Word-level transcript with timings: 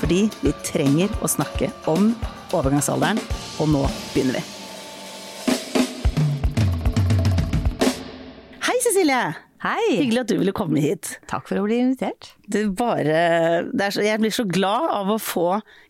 Fordi 0.00 0.26
vi 0.42 0.52
trenger 0.66 1.12
å 1.24 1.28
snakke 1.30 1.70
om 1.90 2.10
overgangsalderen, 2.54 3.18
og 3.62 3.70
nå 3.72 3.82
begynner 4.12 4.38
vi. 4.38 4.44
Hei, 8.66 8.76
Cecilie! 8.84 9.24
Hei! 9.64 9.84
Hyggelig 9.96 10.20
at 10.20 10.28
du 10.30 10.34
ville 10.38 10.52
komme 10.54 10.82
hit. 10.84 11.14
Takk 11.30 11.46
for 11.48 11.58
å 11.58 11.64
bli 11.64 11.78
invitert. 11.80 12.28
Det 12.52 12.66
bare, 12.76 13.64
det 13.72 13.86
så, 13.96 14.02
jeg 14.04 14.20
blir 14.20 14.34
så 14.36 14.44
glad 14.46 14.90
av 14.94 15.08
å 15.14 15.16
få 15.22 15.46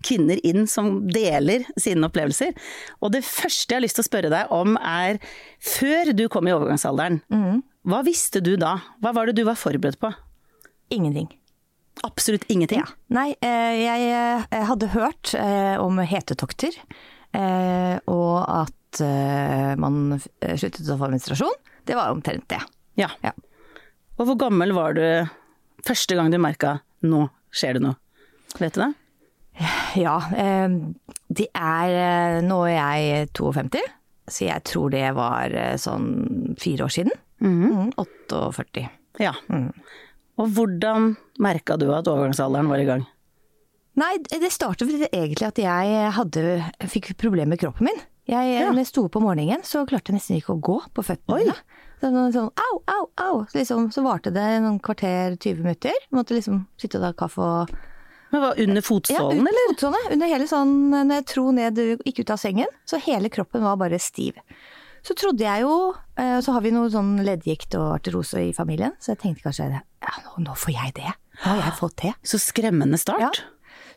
kvinner 0.07 0.39
inn 0.47 0.69
som 0.71 1.01
deler 1.13 1.67
sine 1.75 2.07
opplevelser. 2.07 2.55
Og 3.03 3.11
det 3.17 3.25
første 3.27 3.75
jeg 3.75 3.81
har 3.81 3.85
lyst 3.85 3.99
til 3.99 4.07
å 4.07 4.09
spørre 4.09 4.31
deg 4.33 4.55
om 4.55 4.79
er, 4.79 5.19
før 5.61 6.13
du 6.17 6.25
kom 6.33 6.47
i 6.49 6.55
overgangsalderen, 6.55 7.19
Mm. 7.33 7.65
hva 7.91 8.05
visste 8.07 8.41
du 8.41 8.55
da? 8.57 8.77
Hva 9.03 9.13
var 9.19 9.27
det 9.27 9.35
du 9.41 9.45
var 9.45 9.59
forberedt 9.59 9.99
på? 10.01 10.15
Ingenting. 10.95 11.27
Absolutt 12.05 12.45
ingenting? 12.53 12.83
Nei, 13.13 13.31
eh, 13.41 13.75
jeg 13.81 14.11
eh, 14.13 14.65
hadde 14.69 14.91
hørt 14.93 15.33
eh, 15.39 15.77
om 15.81 16.01
hetetokter, 16.05 16.77
og 17.37 18.37
at 18.49 19.01
man 19.77 20.15
sluttet 20.17 20.87
å 20.89 20.95
få 20.97 21.11
menstruasjon. 21.13 21.53
Det 21.85 21.99
var 21.99 22.15
omtrent 22.15 22.47
det. 22.49 22.63
Ja. 22.97 23.11
Ja. 23.21 23.35
Og 24.17 24.31
hvor 24.31 24.39
gammel 24.41 24.73
var 24.73 24.97
du 24.97 25.05
første 25.85 26.17
gang 26.17 26.31
du 26.33 26.39
merka 26.41 26.79
nå 27.05 27.27
skjer 27.53 27.77
det 27.77 27.83
noe? 27.85 27.99
Vet 28.57 28.79
du 28.79 28.87
det? 28.87 28.89
Ja, 30.01 30.17
det 31.29 31.51
er 31.53 32.41
Nå 32.47 32.63
er 32.71 32.79
jeg 32.79 33.29
52, 33.37 33.85
så 34.33 34.49
jeg 34.49 34.65
tror 34.73 34.97
det 34.97 35.05
var 35.19 35.53
sånn 35.83 36.57
fire 36.63 36.89
år 36.89 36.97
siden. 36.97 37.21
Mm, 37.45 37.93
48. 38.01 38.89
Ja. 39.21 39.37
Mm. 39.53 39.75
Og 40.37 40.51
hvordan 40.53 41.15
merka 41.43 41.79
du 41.81 41.87
at 41.97 42.09
overgangsalderen 42.11 42.69
var 42.69 42.83
i 42.83 42.89
gang? 42.89 43.07
Nei, 43.97 44.19
det 44.29 44.51
startet 44.53 44.91
egentlig 45.09 45.47
at 45.47 45.57
jeg 45.57 46.11
hadde, 46.13 46.43
fikk 46.93 47.15
problemer 47.17 47.55
med 47.55 47.63
kroppen 47.63 47.89
min. 47.89 48.03
Jeg, 48.29 48.57
Ja. 48.59 48.67
Når 48.73 48.83
jeg 48.83 48.91
sto 48.91 49.05
opp 49.07 49.17
om 49.17 49.23
morgenen, 49.23 49.63
så 49.65 49.85
klarte 49.87 50.11
jeg 50.11 50.19
nesten 50.19 50.37
ikke 50.37 50.57
å 50.57 50.61
gå 50.61 50.81
på 50.93 51.05
føttene 51.07 51.39
mine. 51.41 51.55
Sånn, 52.03 52.17
sånn 52.35 52.51
au, 52.61 52.75
au, 52.93 53.05
au. 53.23 53.37
Så, 53.49 53.61
liksom, 53.63 53.87
så 53.95 54.03
varte 54.05 54.33
det 54.35 54.45
noen 54.61 54.81
kvarter, 54.85 55.39
20 55.39 55.63
minutter. 55.63 55.95
Jeg 55.95 56.13
måtte 56.19 56.35
liksom 56.37 56.67
sitte 56.77 56.99
og 56.99 57.07
ta 57.07 57.13
kaffe 57.25 57.41
og 57.41 57.77
Men 58.35 58.43
var 58.43 58.59
under 58.59 58.83
Ja, 58.83 58.85
fotsålen, 58.85 59.39
under 59.39 59.53
eller? 59.55 59.69
fotsålene. 59.73 60.13
Under 60.13 60.27
hele 60.35 60.49
sånn, 60.51 60.75
når 60.91 61.15
jeg 61.21 61.27
tro 61.31 61.45
ned, 61.55 61.79
gikk 62.05 62.19
ut 62.21 62.31
av 62.35 62.43
sengen, 62.43 62.73
så 62.85 62.99
hele 63.01 63.31
kroppen 63.33 63.63
var 63.63 63.79
bare 63.81 64.01
stiv. 64.03 64.35
Så 65.07 65.15
trodde 65.15 65.45
jeg 65.45 65.63
jo, 65.63 65.75
Og 65.95 66.41
så 66.43 66.55
har 66.57 66.65
vi 66.65 66.73
noe 66.75 66.89
sånn 66.91 67.21
leddgikt 67.23 67.77
og 67.79 67.99
arterose 67.99 68.41
i 68.49 68.55
familien, 68.57 68.97
så 68.99 69.13
jeg 69.13 69.21
tenkte 69.23 69.47
kanskje 69.47 69.69
ja, 69.77 70.15
nå, 70.25 70.33
nå 70.47 70.57
får 70.59 70.73
jeg 70.75 70.95
det. 70.97 71.13
Nå 71.43 71.45
har 71.45 71.61
jeg 71.61 71.77
fått 71.79 72.01
det. 72.03 72.15
Så 72.27 72.41
skremmende 72.43 72.99
start. 72.99 73.23
Ja. 73.23 73.31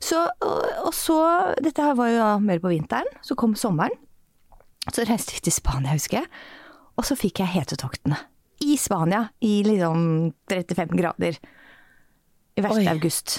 Så, 0.03 0.19
og, 0.45 0.59
og 0.85 0.93
så, 0.95 1.17
dette 1.63 1.83
her 1.83 1.95
var 1.97 2.11
jo 2.11 2.19
da 2.21 2.29
mer 2.43 2.61
på 2.63 2.71
vinteren, 2.71 3.09
så 3.25 3.35
kom 3.39 3.55
sommeren. 3.59 3.95
Så 4.89 5.03
reiste 5.07 5.35
vi 5.35 5.43
til 5.47 5.55
Spania, 5.55 5.95
husker 5.95 6.21
jeg. 6.21 6.29
Og 6.99 7.07
så 7.07 7.17
fikk 7.19 7.41
jeg 7.43 7.53
hetetoktene. 7.55 8.19
I 8.63 8.75
Spania, 8.79 9.25
i 9.45 9.61
liksom 9.63 10.31
35 10.51 10.95
grader. 10.99 11.37
I 12.59 12.63
verste 12.63 12.83
Oi. 12.83 12.91
august. 12.91 13.37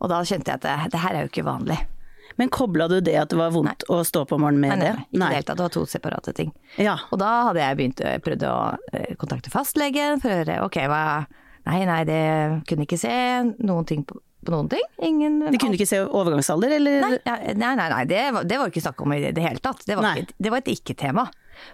Og 0.00 0.10
da 0.12 0.22
kjente 0.26 0.52
jeg 0.52 0.60
at 0.60 0.64
det, 0.64 0.92
det 0.94 1.02
her 1.02 1.16
er 1.16 1.26
jo 1.26 1.32
ikke 1.32 1.46
vanlig. 1.46 1.78
Men 2.42 2.50
kobla 2.50 2.88
du 2.90 2.96
det 3.04 3.14
at 3.20 3.30
det 3.30 3.38
var 3.38 3.52
vondt 3.54 3.84
å 3.86 4.00
stå 4.06 4.24
på 4.26 4.34
om 4.34 4.42
morgenen 4.42 4.64
med 4.64 4.72
Nei, 4.74 4.78
nei, 4.82 4.88
det? 4.88 4.96
nei, 4.98 5.04
ikke 5.06 5.14
i 5.14 5.22
det 5.22 5.36
hele 5.36 5.46
tatt. 5.46 5.60
Det 5.60 5.66
var 5.68 5.74
to 5.76 5.84
separate 5.86 6.34
ting. 6.34 6.50
Ja. 6.82 6.96
Og 7.14 7.20
da 7.22 7.30
hadde 7.48 7.62
jeg 7.62 7.78
begynt 7.78 8.02
å 8.02 8.16
prøvd 8.26 8.46
å 8.48 8.56
eh, 8.90 9.12
kontakte 9.20 9.52
fastlegen 9.54 10.18
for 10.22 10.34
å 10.34 10.40
høre 10.42 10.58
ok, 10.66 10.82
hva 10.90 11.04
Nei, 11.62 11.84
nei, 11.86 12.00
det 12.02 12.22
kunne 12.66 12.86
ikke 12.88 12.98
se 12.98 13.12
noen 13.62 13.86
ting 13.86 14.00
på, 14.02 14.16
på 14.18 14.50
noen 14.50 14.66
ting. 14.72 14.82
Ingen 15.06 15.36
De 15.44 15.60
kunne 15.62 15.76
ikke 15.78 15.86
se 15.86 16.00
overgangsalder, 16.02 16.74
eller? 16.80 17.04
Nei, 17.04 17.20
nei, 17.54 17.70
nei, 17.78 17.86
nei 17.92 18.00
det, 18.10 18.22
var, 18.34 18.48
det 18.50 18.58
var 18.58 18.72
ikke 18.72 18.82
snakk 18.82 19.04
om 19.04 19.14
i 19.14 19.20
det 19.28 19.44
hele 19.44 19.62
tatt. 19.62 19.84
Det 19.86 19.94
var, 19.94 20.18
ikke, 20.18 20.34
det 20.42 20.50
var 20.50 20.64
et 20.64 20.72
ikke-tema. 20.72 21.28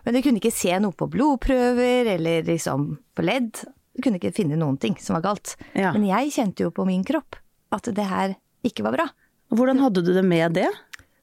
Men 0.04 0.18
de 0.18 0.22
kunne 0.26 0.42
ikke 0.42 0.52
se 0.52 0.74
noe 0.84 0.92
på 0.92 1.08
blodprøver 1.08 2.12
eller 2.18 2.44
liksom 2.50 2.90
på 3.16 3.24
ledd. 3.24 3.62
De 3.96 4.04
kunne 4.04 4.20
ikke 4.20 4.34
finne 4.36 4.60
noen 4.60 4.76
ting 4.82 4.98
som 5.00 5.16
var 5.16 5.24
galt. 5.30 5.54
Ja. 5.72 5.94
Men 5.96 6.04
jeg 6.10 6.34
kjente 6.36 6.68
jo 6.68 6.74
på 6.74 6.84
min 6.88 7.06
kropp 7.08 7.40
at 7.74 7.88
det 7.94 8.10
her 8.12 8.36
ikke 8.68 8.84
var 8.84 8.98
bra. 8.98 9.08
Hvordan 9.54 9.80
hadde 9.80 10.04
du 10.04 10.12
det 10.12 10.24
med 10.26 10.56
det? 10.58 10.68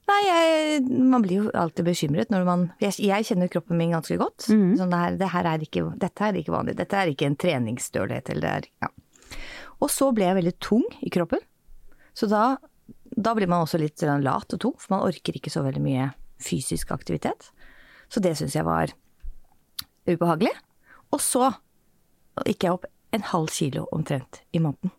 Nei, 0.06 0.19
jeg, 0.22 0.81
man 1.02 1.24
blir 1.25 1.40
jo 1.40 1.52
alltid 1.58 1.88
bekymret 1.88 2.30
når 2.30 2.44
man 2.46 2.66
Jeg, 2.81 2.94
jeg 3.02 3.25
kjenner 3.25 3.50
kroppen 3.50 3.80
min 3.80 3.96
ganske 3.96 4.18
godt. 4.22 4.47
Sånn 4.50 4.94
det 4.94 5.00
her, 5.02 5.18
det 5.18 5.31
her 5.34 5.50
er 5.50 5.66
ikke, 5.66 5.88
dette 6.02 6.28
er 6.28 6.38
ikke 6.38 6.53
vanlig. 6.53 6.78
Dette 6.78 7.00
er 7.00 7.12
ikke 7.12 7.30
en 7.30 7.38
treningsstølhet 7.41 8.30
eller 8.34 8.46
det 8.46 8.53
er 8.53 8.69
ja. 8.86 8.91
Og 9.84 9.90
så 9.91 10.12
ble 10.16 10.28
jeg 10.28 10.38
veldig 10.38 10.56
tung 10.63 10.86
i 11.03 11.12
kroppen. 11.13 11.41
Så 12.16 12.30
da, 12.31 12.56
da 13.12 13.34
blir 13.36 13.50
man 13.52 13.66
også 13.66 13.81
litt 13.81 14.00
sånn 14.00 14.24
lat 14.24 14.53
og 14.56 14.62
tung, 14.62 14.75
for 14.80 14.96
man 14.96 15.07
orker 15.09 15.36
ikke 15.36 15.52
så 15.52 15.66
veldig 15.66 15.81
mye 15.84 16.12
fysisk 16.42 16.94
aktivitet. 16.96 17.50
Så 18.07 18.22
det 18.24 18.36
syns 18.40 18.56
jeg 18.56 18.68
var 18.68 18.94
ubehagelig. 20.07 20.53
Og 21.12 21.22
så 21.24 21.50
gikk 22.46 22.68
jeg 22.68 22.78
opp 22.78 22.88
en 23.16 23.28
halv 23.34 23.52
kilo 23.52 23.86
omtrent 23.96 24.42
i 24.56 24.62
måneden. 24.63 24.94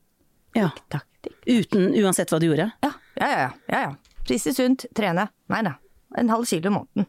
Ja. 0.57 0.71
Takk, 0.93 1.09
tikk. 1.25 1.39
Uten, 1.47 1.91
uansett 2.03 2.33
hva 2.33 2.41
du 2.41 2.49
gjorde? 2.51 2.71
Ja, 2.85 2.93
ja, 3.21 3.29
ja. 3.31 3.51
ja, 3.73 3.81
ja. 3.89 4.23
Spise 4.27 4.53
sunt, 4.57 4.87
trene. 4.97 5.29
Nei 5.53 5.63
nei. 5.67 5.77
En 6.17 6.31
halv 6.33 6.47
kilo 6.49 6.71
i 6.71 6.75
måneden. 6.75 7.09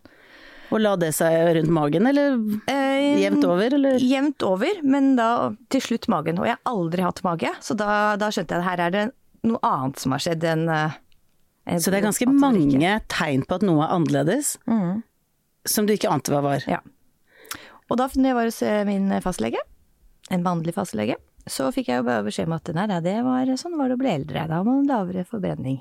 Og 0.67 0.81
la 0.83 0.95
det 0.99 1.13
seg 1.15 1.31
rundt 1.55 1.71
magen, 1.71 2.09
eller 2.09 2.35
Eh, 2.67 3.21
jevnt 3.21 3.45
over, 3.47 3.73
eller? 3.77 4.03
Jevnt 4.03 4.43
over, 4.43 4.81
men 4.83 5.13
da 5.15 5.53
til 5.71 5.83
slutt 5.83 6.09
magen. 6.11 6.41
Og 6.41 6.49
jeg 6.49 6.57
har 6.57 6.73
aldri 6.73 7.05
hatt 7.05 7.23
mage, 7.23 7.53
så 7.63 7.77
da, 7.77 8.17
da 8.19 8.29
skjønte 8.33 8.57
jeg 8.57 8.63
at 8.63 8.67
her 8.67 8.83
er 8.87 8.95
det 8.95 9.05
noe 9.47 9.61
annet 9.63 10.01
som 10.01 10.15
har 10.15 10.23
skjedd 10.23 10.43
enn 10.49 10.65
en 10.67 11.79
Så 11.83 11.91
det 11.91 12.01
er 12.01 12.07
ganske 12.07 12.27
mange 12.31 12.91
tegn 13.11 13.45
på 13.47 13.59
at 13.59 13.65
noe 13.67 13.85
er 13.85 13.95
annerledes, 13.95 14.55
som 15.67 15.87
du 15.87 15.95
ikke 15.95 16.11
ante 16.11 16.31
hva 16.31 16.43
var. 16.43 16.67
Ja. 16.67 16.81
Og 17.87 17.99
da 17.99 18.09
når 18.11 18.29
jeg 18.29 18.37
var 18.37 18.49
hos 18.49 18.61
eh, 18.63 18.83
min 18.87 19.11
fastlege, 19.23 19.63
en 20.31 20.43
mannlig 20.43 20.75
fastlege, 20.75 21.15
så 21.47 21.69
fikk 21.71 21.91
jeg 21.91 22.01
jo 22.01 22.07
bare 22.07 22.25
beskjed 22.25 22.49
om 22.49 22.57
at 22.57 22.71
nei, 22.75 22.87
nei, 22.91 22.99
det 23.03 23.19
var 23.23 23.51
sånn 23.59 23.77
var 23.79 23.87
det 23.87 23.95
å 23.95 24.01
bli 24.01 24.11
eldre, 24.11 24.47
da 24.49 24.59
har 24.59 24.67
man 24.67 24.87
lavere 24.87 25.23
forbrenning. 25.27 25.79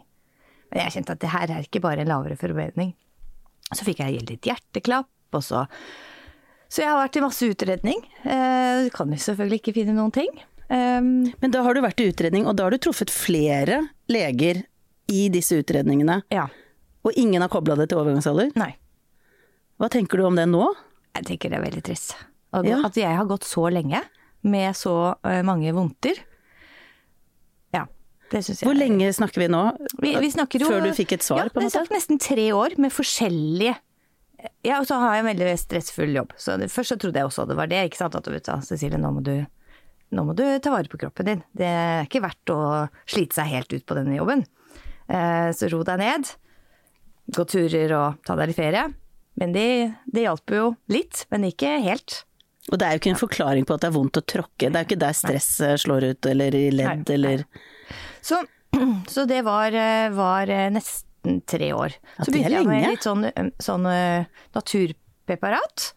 Men 0.72 0.82
jeg 0.84 0.96
kjente 0.96 1.14
at 1.16 1.20
det 1.22 1.30
her 1.32 1.52
er 1.54 1.66
ikke 1.66 1.80
bare 1.84 2.02
en 2.02 2.10
lavere 2.10 2.36
forberedning. 2.38 2.92
Så 3.74 3.86
fikk 3.86 4.00
jeg 4.02 4.22
litt 4.28 4.46
hjerteklapp, 4.46 5.08
og 5.34 5.42
så 5.42 5.66
Så 6.68 6.82
jeg 6.82 6.90
har 6.90 6.98
vært 6.98 7.16
i 7.16 7.22
masse 7.22 7.46
utredning. 7.46 8.00
Eh, 8.26 8.88
kan 8.90 9.10
jo 9.12 9.16
selvfølgelig 9.22 9.60
ikke 9.60 9.74
finne 9.76 9.94
noen 9.94 10.10
ting. 10.12 10.30
Um, 10.68 11.30
Men 11.40 11.52
da 11.54 11.62
har 11.62 11.74
du 11.74 11.80
vært 11.80 12.00
i 12.02 12.08
utredning, 12.10 12.44
og 12.46 12.56
da 12.58 12.64
har 12.66 12.74
du 12.74 12.78
truffet 12.82 13.10
flere 13.14 13.84
leger 14.10 14.64
i 15.06 15.28
disse 15.30 15.54
utredningene, 15.62 16.24
ja. 16.34 16.48
og 17.06 17.12
ingen 17.14 17.40
har 17.40 17.48
kobla 17.48 17.76
det 17.78 17.86
til 17.92 18.00
overgangsalder. 18.00 18.50
Nei. 18.58 18.72
Hva 19.78 19.86
tenker 19.88 20.18
du 20.18 20.24
om 20.26 20.34
det 20.34 20.48
nå? 20.50 20.64
Jeg 21.14 21.28
tenker 21.28 21.50
det 21.52 21.60
er 21.60 21.64
veldig 21.68 21.84
trist. 21.86 22.16
At, 22.52 22.64
Ja. 22.66 22.80
at 22.84 22.96
jeg 22.98 23.14
har 23.14 23.24
gått 23.30 23.44
så 23.46 23.70
lenge 23.70 24.02
med 24.42 24.74
så 24.74 25.14
eh, 25.22 25.42
mange 25.46 25.70
vondter. 25.72 26.18
Ja, 27.70 27.84
det 27.84 27.84
syns 27.84 27.84
jeg. 27.86 28.15
Hvor 28.32 28.74
lenge 28.76 29.10
snakker 29.14 29.44
vi 29.44 29.48
nå? 29.52 29.62
Vi, 30.02 30.12
vi 30.22 30.30
snakker 30.32 30.62
jo 30.62 30.70
Før 30.70 30.86
du 30.86 30.92
fikk 30.96 31.16
et 31.16 31.26
svar, 31.26 31.46
ja, 31.46 31.52
på 31.52 31.60
en 31.62 31.68
det 31.68 31.74
er 31.74 31.84
måte? 31.86 31.94
nesten 31.94 32.18
tre 32.22 32.46
år 32.56 32.74
med 32.82 32.94
forskjellige 32.94 33.74
Ja, 34.66 34.80
og 34.80 34.86
så 34.88 34.98
har 35.02 35.14
jeg 35.16 35.24
en 35.24 35.30
veldig 35.30 35.52
stressfull 35.58 36.12
jobb. 36.14 36.34
Så 36.38 36.56
det, 36.60 36.68
først 36.70 36.94
så 36.94 36.98
trodde 37.00 37.18
jeg 37.22 37.28
også 37.28 37.46
det 37.48 37.56
var 37.58 37.70
det, 37.70 37.84
ikke 37.88 37.98
sant. 38.00 38.14
At 38.18 38.26
du 38.26 38.32
vet 38.34 38.46
da, 38.46 38.58
Cecilie, 38.62 38.98
nå 39.00 39.12
må 39.14 39.22
du 39.26 39.36
nå 40.14 40.22
må 40.22 40.36
du 40.38 40.44
ta 40.62 40.70
vare 40.70 40.86
på 40.86 41.00
kroppen 41.02 41.26
din. 41.26 41.40
Det 41.56 41.66
er 41.66 42.04
ikke 42.06 42.22
verdt 42.22 42.52
å 42.54 42.58
slite 43.10 43.34
seg 43.40 43.48
helt 43.50 43.72
ut 43.74 43.86
på 43.88 43.96
denne 43.98 44.14
jobben. 44.14 44.44
Eh, 45.10 45.48
så 45.50 45.66
ro 45.72 45.80
deg 45.86 45.98
ned. 45.98 46.30
Gå 47.34 47.42
turer 47.50 47.94
og 47.96 48.20
ta 48.26 48.36
deg 48.38 48.52
litt 48.52 48.58
ferie. 48.60 48.84
Men 49.36 49.52
det, 49.56 49.66
det 50.06 50.22
hjalp 50.28 50.54
jo 50.54 50.68
litt, 50.94 51.24
men 51.34 51.48
ikke 51.48 51.72
helt. 51.84 52.20
Og 52.70 52.78
det 52.78 52.86
er 52.86 52.94
jo 52.94 53.02
ikke 53.02 53.12
en 53.16 53.20
forklaring 53.20 53.66
på 53.66 53.74
at 53.76 53.82
det 53.82 53.90
er 53.90 53.96
vondt 53.98 54.20
å 54.20 54.24
tråkke, 54.26 54.70
det 54.70 54.78
er 54.78 54.84
jo 54.84 54.88
ikke 54.88 55.02
der 55.02 55.16
stress 55.18 55.50
eh, 55.62 55.74
slår 55.78 56.06
ut, 56.12 56.26
eller 56.30 56.54
i 56.58 56.64
ledd, 56.74 57.02
Nei, 57.06 57.14
eller 57.18 57.44
Så, 58.26 58.40
så 59.14 59.24
det 59.30 59.42
var, 59.46 59.74
eh, 59.76 60.08
var 60.16 60.50
eh, 60.50 60.68
nesten 60.74 61.40
tre 61.46 61.72
år. 61.74 61.94
Så 62.22 62.30
begynte 62.34 62.54
jeg 62.58 62.66
med 62.68 62.88
litt 62.90 63.06
sånn, 63.06 63.24
eh, 63.30 63.50
sånn 63.62 63.86
naturpreparat. 64.56 65.92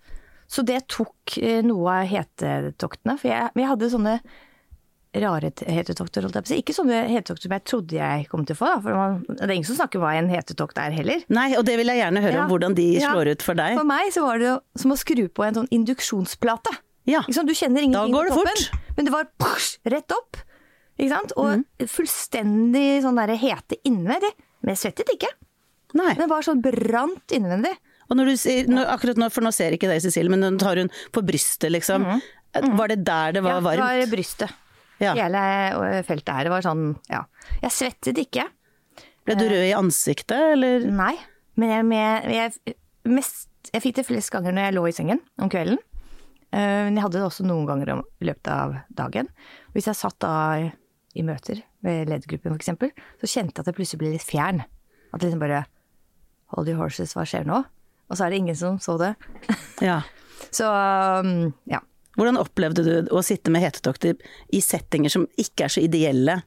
Så 0.49 0.63
det 0.65 0.87
tok 0.89 1.35
noe 1.67 1.97
av 2.01 2.07
hetetoktene. 2.09 3.17
For 3.21 3.29
jeg, 3.29 3.51
jeg 3.59 3.67
hadde 3.69 3.89
sånne 3.93 4.15
rare 5.19 5.49
hetetokter, 5.65 6.25
holdt 6.25 6.37
jeg 6.37 6.45
på 6.45 6.49
å 6.49 6.51
si. 6.51 6.57
Ikke 6.63 6.73
sånne 6.77 7.03
hetetokter 7.09 7.45
som 7.47 7.53
jeg 7.55 7.63
trodde 7.69 7.97
jeg 7.99 8.25
kom 8.31 8.43
til 8.45 8.57
å 8.57 8.59
få, 8.59 8.69
da. 8.71 8.79
For 8.81 8.97
man, 8.97 9.19
det 9.29 9.45
er 9.45 9.53
ingen 9.55 9.67
som 9.69 9.77
snakker 9.77 10.01
hva 10.01 10.15
en 10.17 10.29
hetetokt 10.33 10.81
er 10.81 10.93
heller. 10.93 11.21
Nei, 11.33 11.47
og 11.57 11.65
det 11.69 11.77
vil 11.81 11.89
jeg 11.93 12.01
gjerne 12.01 12.23
høre 12.25 12.37
Ja. 12.39 12.43
om 12.45 12.49
hvordan 12.53 12.75
de 12.77 12.87
Ja. 12.97 13.13
slår 13.13 13.31
ut 13.35 13.45
for 13.45 13.57
deg. 13.57 13.77
For 13.77 13.89
meg 13.89 14.11
så 14.13 14.25
var 14.25 14.37
det 14.41 14.53
som 14.81 14.93
å 14.93 14.97
skru 14.97 15.27
på 15.29 15.45
en 15.47 15.53
sånn 15.61 15.69
induksjonsplate. 15.73 16.73
Ja. 17.09 17.21
Liksom. 17.25 17.45
Du 17.49 17.53
kjenner 17.53 17.81
ingenting 17.81 18.11
Da 18.13 18.17
går 18.17 18.29
på 18.29 18.29
det 18.29 18.37
toppen, 18.37 18.57
fort. 18.57 18.95
men 18.97 19.05
det 19.05 19.13
var 19.13 19.25
push, 19.41 19.77
rett 19.85 20.11
opp. 20.17 20.37
Ikke 20.99 21.13
sant? 21.13 21.35
Og 21.39 21.61
mm. 21.61 21.87
fullstendig 21.87 22.87
sånn 23.05 23.19
derre 23.19 23.37
hete 23.39 23.79
innvendig. 23.87 24.33
Men 24.59 24.75
jeg 24.75 24.83
svettet 24.83 25.13
ikke. 25.15 25.31
Nei. 25.97 26.11
Den 26.19 26.29
var 26.29 26.45
sånn 26.45 26.61
brant 26.61 27.33
innvendig. 27.33 27.71
Og 28.09 28.17
når 28.17 28.31
du 28.31 28.35
sier, 28.41 28.69
når, 28.69 28.89
akkurat 28.95 29.21
nå, 29.21 29.29
for 29.31 29.45
nå 29.45 29.51
ser 29.55 29.75
ikke 29.75 29.89
deg 29.89 30.01
Cecilie, 30.03 30.31
men 30.33 30.41
nå 30.43 30.51
tar 30.61 30.81
hun 30.81 30.89
på 31.15 31.23
brystet 31.25 31.71
liksom. 31.73 32.07
Var 32.53 32.91
det 32.91 33.03
der 33.05 33.37
det 33.37 33.43
var 33.45 33.59
ja, 33.59 33.63
varmt? 33.65 33.83
Det 33.85 34.05
var 34.05 34.13
brystet. 34.13 34.55
Ja. 34.99 35.13
Hele 35.15 35.41
øh, 35.77 35.99
feltet 36.03 36.33
her. 36.35 36.47
Det 36.47 36.53
var 36.53 36.65
sånn, 36.65 36.87
ja. 37.07 37.23
Jeg 37.61 37.75
svettet 37.75 38.19
ikke. 38.19 38.49
Ble 39.27 39.37
du 39.37 39.45
rød 39.47 39.67
i 39.69 39.75
ansiktet, 39.77 40.55
eller? 40.57 40.87
Nei. 40.89 41.13
Men 41.59 41.71
jeg, 41.75 41.85
med, 41.87 42.27
jeg, 42.33 42.75
mest, 43.07 43.47
jeg 43.69 43.83
fikk 43.85 43.99
det 43.99 44.07
flest 44.09 44.33
ganger 44.33 44.55
når 44.55 44.67
jeg 44.67 44.75
lå 44.75 44.83
i 44.89 44.95
sengen 44.95 45.23
om 45.39 45.51
kvelden. 45.51 45.79
Eh, 46.49 46.89
Men 46.89 46.97
jeg 46.97 47.05
hadde 47.05 47.19
det 47.19 47.27
også 47.27 47.45
noen 47.45 47.67
ganger 47.69 47.93
i 47.93 48.29
løpet 48.29 48.51
av 48.53 48.75
dagen. 48.97 49.29
Hvis 49.75 49.89
jeg 49.91 49.99
satt 49.99 50.17
da 50.23 50.33
i, 51.15 51.23
møter 51.25 51.63
ved 51.85 52.09
ledergruppen 52.11 52.55
eksempel, 52.55 52.93
så 53.21 53.29
kjente 53.29 53.57
jeg 53.57 53.63
at 53.63 53.71
jeg 53.71 53.77
plutselig 53.77 54.01
ble 54.01 54.13
litt 54.13 54.25
fjern. 54.25 54.63
At 55.13 55.25
liksom 55.25 55.41
bare 55.41 55.65
Hold 56.55 56.69
your 56.71 56.79
horses, 56.81 57.11
hva 57.13 57.27
skjer 57.29 57.43
nå? 57.45 57.59
Og 58.09 58.17
så 58.17 58.25
er 58.25 58.33
det 58.33 58.39
ingen 58.41 58.57
som 58.57 58.79
så 58.81 58.97
det. 59.01 59.13
Ja. 59.89 60.01
Så 60.55 60.65
um, 60.65 61.51
ja. 61.69 61.81
Hvordan 62.17 62.39
opplevde 62.39 62.83
du 62.83 63.11
å 63.15 63.21
sitte 63.23 63.51
med 63.53 63.61
hetetokter 63.63 64.17
i 64.55 64.59
settinger 64.63 65.13
som 65.13 65.27
ikke 65.39 65.67
er 65.67 65.71
så 65.71 65.83
ideelle? 65.83 66.39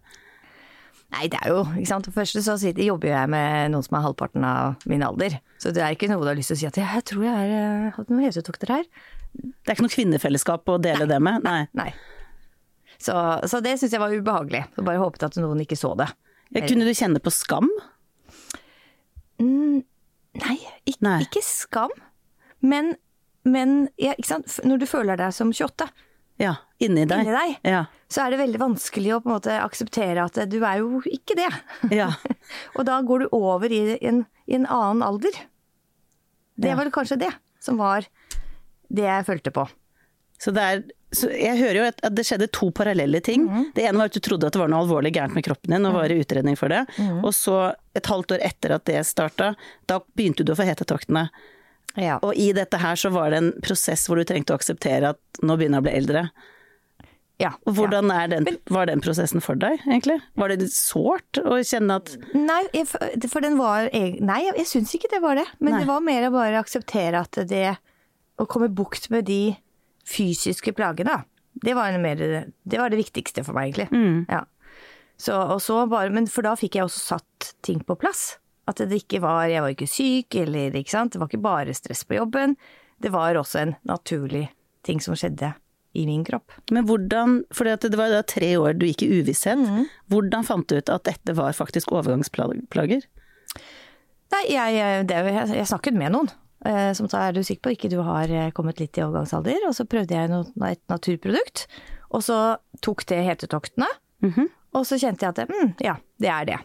Nei, 1.13 1.29
det 1.33 1.39
er 1.45 1.53
jo, 1.53 1.63
ikke 1.77 1.89
sant. 1.89 2.09
For 2.09 2.23
første 2.23 2.43
så 2.45 2.57
sitter, 2.61 2.85
jobber 2.87 3.13
jeg 3.13 3.31
med 3.33 3.73
noen 3.73 3.85
som 3.85 3.99
er 3.99 4.05
halvparten 4.07 4.45
av 4.49 4.85
min 4.89 5.05
alder. 5.05 5.39
Så 5.61 5.73
det 5.77 5.85
er 5.85 5.95
ikke 5.95 6.09
noe 6.11 6.25
du 6.25 6.31
har 6.31 6.39
lyst 6.39 6.53
til 6.53 6.59
å 6.59 6.63
si 6.63 6.69
at 6.69 6.81
jeg 6.81 7.05
tror 7.09 7.27
jeg 7.29 7.53
har 7.53 7.93
hatt 7.97 8.13
noen 8.13 8.25
hetetokter 8.27 8.73
her. 8.73 8.89
Det 9.33 9.71
er 9.71 9.77
ikke 9.77 9.87
noe 9.87 9.95
kvinnefellesskap 9.95 10.73
å 10.73 10.81
dele 10.83 11.09
det 11.09 11.21
med? 11.25 11.45
Nei. 11.45 11.63
Nei. 11.79 11.91
Så, 13.03 13.15
så 13.51 13.59
det 13.65 13.77
syns 13.81 13.95
jeg 13.97 14.03
var 14.03 14.15
ubehagelig. 14.15 14.65
Så 14.77 14.85
bare 14.87 15.01
håpet 15.03 15.25
at 15.27 15.39
noen 15.43 15.63
ikke 15.65 15.79
så 15.79 15.93
det. 15.99 16.07
Ja, 16.53 16.63
kunne 16.69 16.87
du 16.87 16.93
kjenne 16.95 17.21
på 17.23 17.33
skam? 17.35 17.69
Nei, 19.43 20.57
ikke, 20.89 21.03
Nei. 21.05 21.19
ikke 21.27 21.43
skam. 21.45 21.93
Men, 22.63 22.95
men 23.49 23.89
ja? 24.01 24.15
Når 24.65 24.83
du 24.83 24.87
føler 24.89 25.19
deg 25.21 25.35
som 25.35 25.53
28, 25.53 25.89
Ja, 26.41 26.55
inni 26.83 27.05
deg. 27.07 27.23
Inni 27.27 27.35
deg? 27.35 27.57
Ja. 27.69 27.83
så 28.11 28.25
er 28.25 28.33
det 28.33 28.41
veldig 28.41 28.61
vanskelig 28.63 29.13
å 29.15 29.21
på 29.23 29.29
en 29.31 29.35
måte 29.37 29.57
akseptere 29.63 30.25
at 30.25 30.39
du 30.51 30.57
er 30.65 30.81
jo 30.81 31.03
ikke 31.07 31.37
det. 31.39 31.51
Ja. 31.95 32.09
Og 32.77 32.87
da 32.89 33.01
går 33.07 33.25
du 33.25 33.37
over 33.37 33.73
i 33.73 33.83
en, 34.01 34.25
i 34.49 34.57
en 34.57 34.67
annen 34.67 35.05
alder. 35.07 35.37
Det 36.63 36.75
var 36.79 36.91
kanskje 36.95 37.21
det 37.25 37.33
som 37.63 37.79
var 37.81 38.07
det 38.93 39.07
jeg 39.07 39.27
følte 39.29 39.53
på. 39.55 39.67
Så 40.43 40.53
det 40.55 40.63
er 40.63 40.83
så 41.13 41.29
jeg 41.29 41.59
hører 41.59 41.77
jo 41.77 41.87
at, 41.91 42.05
det 42.17 42.25
skjedde 42.25 42.49
to 42.57 42.71
parallelle 42.75 43.21
ting. 43.25 43.45
Mm. 43.45 43.65
Det 43.77 43.85
ene 43.85 44.01
var 44.01 44.09
at 44.09 44.17
du 44.17 44.23
trodde 44.25 44.49
at 44.49 44.57
det 44.57 44.63
var 44.63 44.71
noe 44.73 44.81
alvorlig 44.85 45.13
gærent 45.13 45.37
med 45.37 45.45
kroppen 45.45 45.75
din 45.75 45.89
og 45.89 45.99
var 45.99 46.13
i 46.13 46.21
utredning 46.23 46.57
for 46.57 46.73
det. 46.73 46.87
Mm. 46.97 47.19
Og 47.21 47.35
så 47.37 47.57
et 47.99 48.09
halvt 48.09 48.37
år 48.37 48.45
etter 48.47 48.77
at 48.79 48.87
det 48.89 49.03
starta, 49.05 49.53
da 49.91 49.99
begynte 50.17 50.47
du 50.47 50.55
å 50.55 50.57
få 50.59 50.65
hetetoktene. 50.69 51.27
Ja. 52.01 52.17
Og 52.25 52.33
i 52.41 52.49
dette 52.57 52.81
her 52.81 52.97
så 52.97 53.11
var 53.13 53.33
det 53.33 53.43
en 53.43 53.53
prosess 53.65 54.07
hvor 54.09 54.17
du 54.17 54.25
trengte 54.29 54.55
å 54.55 54.61
akseptere 54.61 55.13
at 55.13 55.43
nå 55.45 55.59
begynner 55.61 55.81
jeg 55.81 55.85
å 55.85 55.89
bli 55.91 55.97
eldre. 56.01 56.23
ja. 57.43 57.51
Hvordan 57.69 58.13
er 58.15 58.31
den, 58.33 58.49
var 58.73 58.89
den 58.89 59.03
prosessen 59.05 59.45
for 59.45 59.59
deg, 59.61 59.83
egentlig? 59.85 60.17
Var 60.41 60.55
det 60.55 60.71
sårt 60.73 61.43
å 61.43 61.59
kjenne 61.61 61.99
at 62.01 62.15
Nei, 62.33 62.63
for 62.87 63.45
den 63.45 63.59
var 63.61 63.91
Nei, 63.93 64.39
jeg, 64.47 64.57
jeg 64.63 64.71
syns 64.71 64.95
ikke 64.97 65.13
det 65.13 65.21
var 65.25 65.37
det. 65.37 65.45
Men 65.59 65.77
Nei. 65.77 65.83
det 65.83 65.91
var 65.91 66.07
mer 66.07 66.29
å 66.29 66.33
bare 66.39 66.63
akseptere 66.63 67.21
at 67.27 67.43
det 67.51 67.75
Å 68.41 68.49
komme 68.49 68.71
bukt 68.73 69.11
med 69.13 69.29
de 69.29 69.43
fysiske 70.09 70.75
plagene, 70.77 71.23
det 71.63 71.75
var, 71.77 71.95
mer, 72.01 72.17
det 72.63 72.79
var 72.81 72.91
det 72.91 72.99
viktigste 72.99 73.45
for 73.45 73.57
meg, 73.57 73.71
egentlig. 73.71 73.89
Ja. 74.31 74.45
Så, 75.21 75.37
og 75.37 75.61
så 75.63 75.85
bare, 75.87 76.11
men 76.11 76.27
for 76.31 76.47
da 76.47 76.55
fikk 76.59 76.79
jeg 76.79 76.89
også 76.89 77.19
satt 77.19 77.53
ting 77.63 77.83
på 77.87 77.97
plass. 78.01 78.39
At 78.71 78.79
det 78.79 79.03
ikke 79.03 79.19
var 79.23 79.51
Jeg 79.51 79.63
var 79.63 79.73
ikke 79.75 79.91
syk, 79.91 80.35
eller 80.39 80.75
ikke 80.79 80.95
sant. 80.95 81.13
Det 81.13 81.21
var 81.21 81.31
ikke 81.31 81.45
bare 81.45 81.75
stress 81.75 82.05
på 82.07 82.17
jobben. 82.17 82.57
Det 83.03 83.11
var 83.13 83.39
også 83.39 83.61
en 83.61 83.75
naturlig 83.87 84.49
ting 84.87 85.03
som 85.03 85.19
skjedde 85.19 85.53
i 85.99 86.07
min 86.09 86.25
kropp. 86.25 86.55
Men 86.73 86.87
hvordan 86.89 87.43
For 87.55 87.69
det 87.69 87.99
var 87.99 88.11
da 88.15 88.23
tre 88.27 88.55
år 88.57 88.79
du 88.79 88.87
gikk 88.89 89.05
i 89.05 89.11
uvisshet. 89.21 89.61
Mm. 89.61 89.87
Hvordan 90.11 90.47
fant 90.47 90.69
du 90.71 90.79
ut 90.79 90.93
at 90.95 91.07
dette 91.07 91.37
var 91.39 91.55
faktisk 91.59 91.93
overgangsplager? 91.93 93.05
Nei, 94.33 94.45
jeg, 94.49 95.07
det, 95.11 95.19
jeg, 95.29 95.51
jeg 95.59 95.69
snakket 95.69 95.99
med 95.99 96.15
noen 96.15 96.33
som 96.95 97.09
sa 97.11 97.25
er 97.27 97.35
du 97.35 97.43
sikker 97.43 97.63
på 97.67 97.73
ikke 97.75 97.91
du 97.91 97.99
har 98.07 98.31
eh, 98.31 98.51
kommet 98.55 98.79
litt 98.79 98.99
i 98.99 99.03
overgangsalder, 99.03 99.65
og 99.69 99.75
så 99.75 99.87
prøvde 99.89 100.15
jeg 100.15 100.31
et 100.69 100.83
naturprodukt, 100.93 101.67
og 102.15 102.23
så 102.23 102.39
tok 102.85 103.05
det 103.11 103.23
hetetoktene, 103.27 103.89
og 104.73 104.87
så 104.87 104.99
kjente 105.01 105.27
jeg 105.27 105.35
at 105.35 105.51
mm, 105.51 105.75
ja, 105.83 105.97
det 106.23 106.31
er 106.31 106.45
det. 106.47 106.59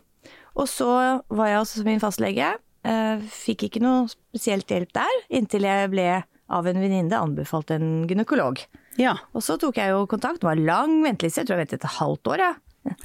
Og 0.57 0.67
så 0.69 0.89
var 1.29 1.49
jeg 1.49 1.59
hos 1.61 1.75
min 1.85 2.01
fastlege, 2.01 2.53
eh, 2.85 3.27
fikk 3.33 3.67
ikke 3.67 3.81
noe 3.81 4.07
spesielt 4.11 4.69
hjelp 4.69 4.93
der, 4.93 5.21
inntil 5.29 5.65
jeg 5.65 5.89
ble 5.93 6.07
av 6.47 6.67
en 6.69 6.79
venninne 6.79 7.17
anbefalt 7.19 7.71
en 7.75 8.05
gynekolog. 8.07 8.61
Ja. 8.97 9.17
Og 9.35 9.43
så 9.43 9.57
tok 9.59 9.77
jeg 9.81 9.91
jo 9.91 10.05
kontakt, 10.09 10.41
det 10.41 10.47
var 10.47 10.61
lang 10.61 11.01
venteliste, 11.03 11.41
jeg 11.41 11.49
tror 11.49 11.57
jeg 11.57 11.67
ventet 11.67 11.83
et 11.83 11.97
halvt 11.99 12.33
år, 12.33 12.45
Ja. 12.45 12.53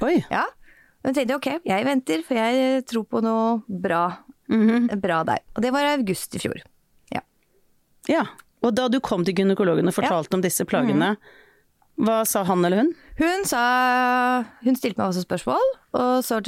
Oi. 0.05 0.17
Ja. 0.31 0.45
Men 1.03 1.17
tenkte 1.17 1.35
ok, 1.35 1.47
jeg 1.67 1.83
venter, 1.83 2.21
for 2.23 2.39
jeg 2.39 2.85
tror 2.87 3.03
på 3.03 3.19
noe 3.19 3.57
bra, 3.67 4.05
bra 4.47 5.17
der. 5.27 5.41
Og 5.51 5.65
det 5.65 5.73
var 5.75 5.83
i 5.83 5.97
august 5.97 6.37
i 6.37 6.39
fjor. 6.39 6.61
Ja. 8.09 8.21
Ja. 8.21 8.25
Og 8.63 8.71
da 8.77 8.87
du 8.87 8.99
kom 9.03 9.25
til 9.27 9.35
gynekologen 9.35 9.89
og 9.91 9.95
fortalte 9.95 10.37
om 10.37 10.43
disse 10.43 10.63
plagene, 10.63 11.17
hva 11.99 12.21
sa 12.25 12.41
han 12.47 12.63
eller 12.65 12.79
hun? 12.79 12.93
Hun 13.19 13.43
sa 13.45 13.63
Hun 14.63 14.77
stilte 14.79 14.97
meg 14.97 15.11
også 15.11 15.25
spørsmål, 15.27 15.65
og 15.99 16.23
så 16.25 16.39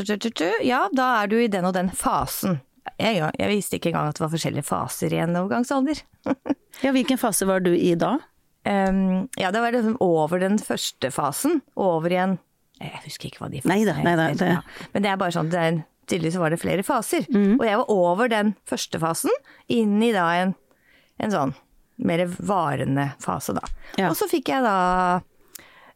Ja, 0.65 0.87
da 0.95 1.09
er 1.23 1.27
du 1.27 1.35
i 1.37 1.47
den 1.51 1.65
og 1.67 1.73
den 1.75 1.91
fasen. 1.91 2.61
Jeg, 2.99 3.19
jeg 3.19 3.49
visste 3.49 3.75
ikke 3.77 3.91
engang 3.91 4.09
at 4.09 4.15
det 4.17 4.23
var 4.23 4.31
forskjellige 4.31 4.63
faser 4.65 5.13
i 5.13 5.19
en 5.23 5.35
overgangsalder. 5.35 6.01
Ja, 6.83 6.91
hvilken 6.91 7.15
fase 7.17 7.45
var 7.47 7.61
du 7.63 7.69
i 7.71 7.93
da? 7.95 8.17
Um, 8.67 9.29
ja, 9.39 9.47
det 9.53 9.61
var 9.63 9.71
liksom 9.71 9.95
over 10.03 10.41
den 10.41 10.57
første 10.59 11.07
fasen, 11.13 11.61
over 11.79 12.11
i 12.11 12.17
en 12.19 12.33
Jeg 12.81 12.99
husker 13.05 13.29
ikke 13.29 13.39
hva 13.45 13.47
de 13.53 13.61
fasene 13.61 13.77
nei 14.03 14.15
da, 14.19 14.25
det- 14.35 14.49
ja. 14.57 14.89
Men 14.91 15.05
det 15.05 15.11
er 15.13 15.19
bare 15.21 15.31
sånn, 15.31 15.51
det 15.53 15.61
er, 15.61 15.77
tydeligvis 16.11 16.35
var 16.41 16.51
det 16.51 16.59
flere 16.59 16.83
faser. 16.83 17.23
Mm. 17.31 17.55
Og 17.59 17.63
jeg 17.65 17.77
var 17.79 17.93
over 17.93 18.27
den 18.27 18.51
første 18.67 18.99
fasen, 18.99 19.31
inn 19.71 19.95
i 20.03 20.11
da 20.11 20.25
en, 20.41 20.51
en 21.19 21.31
sånn 21.31 21.53
mer 22.05 22.25
varende 22.43 23.13
fase, 23.23 23.53
da. 23.55 23.61
Ja. 23.97 24.09
Og 24.09 24.17
så 24.19 24.27
fikk 24.27 24.49
jeg 24.51 24.63
da 24.65 25.21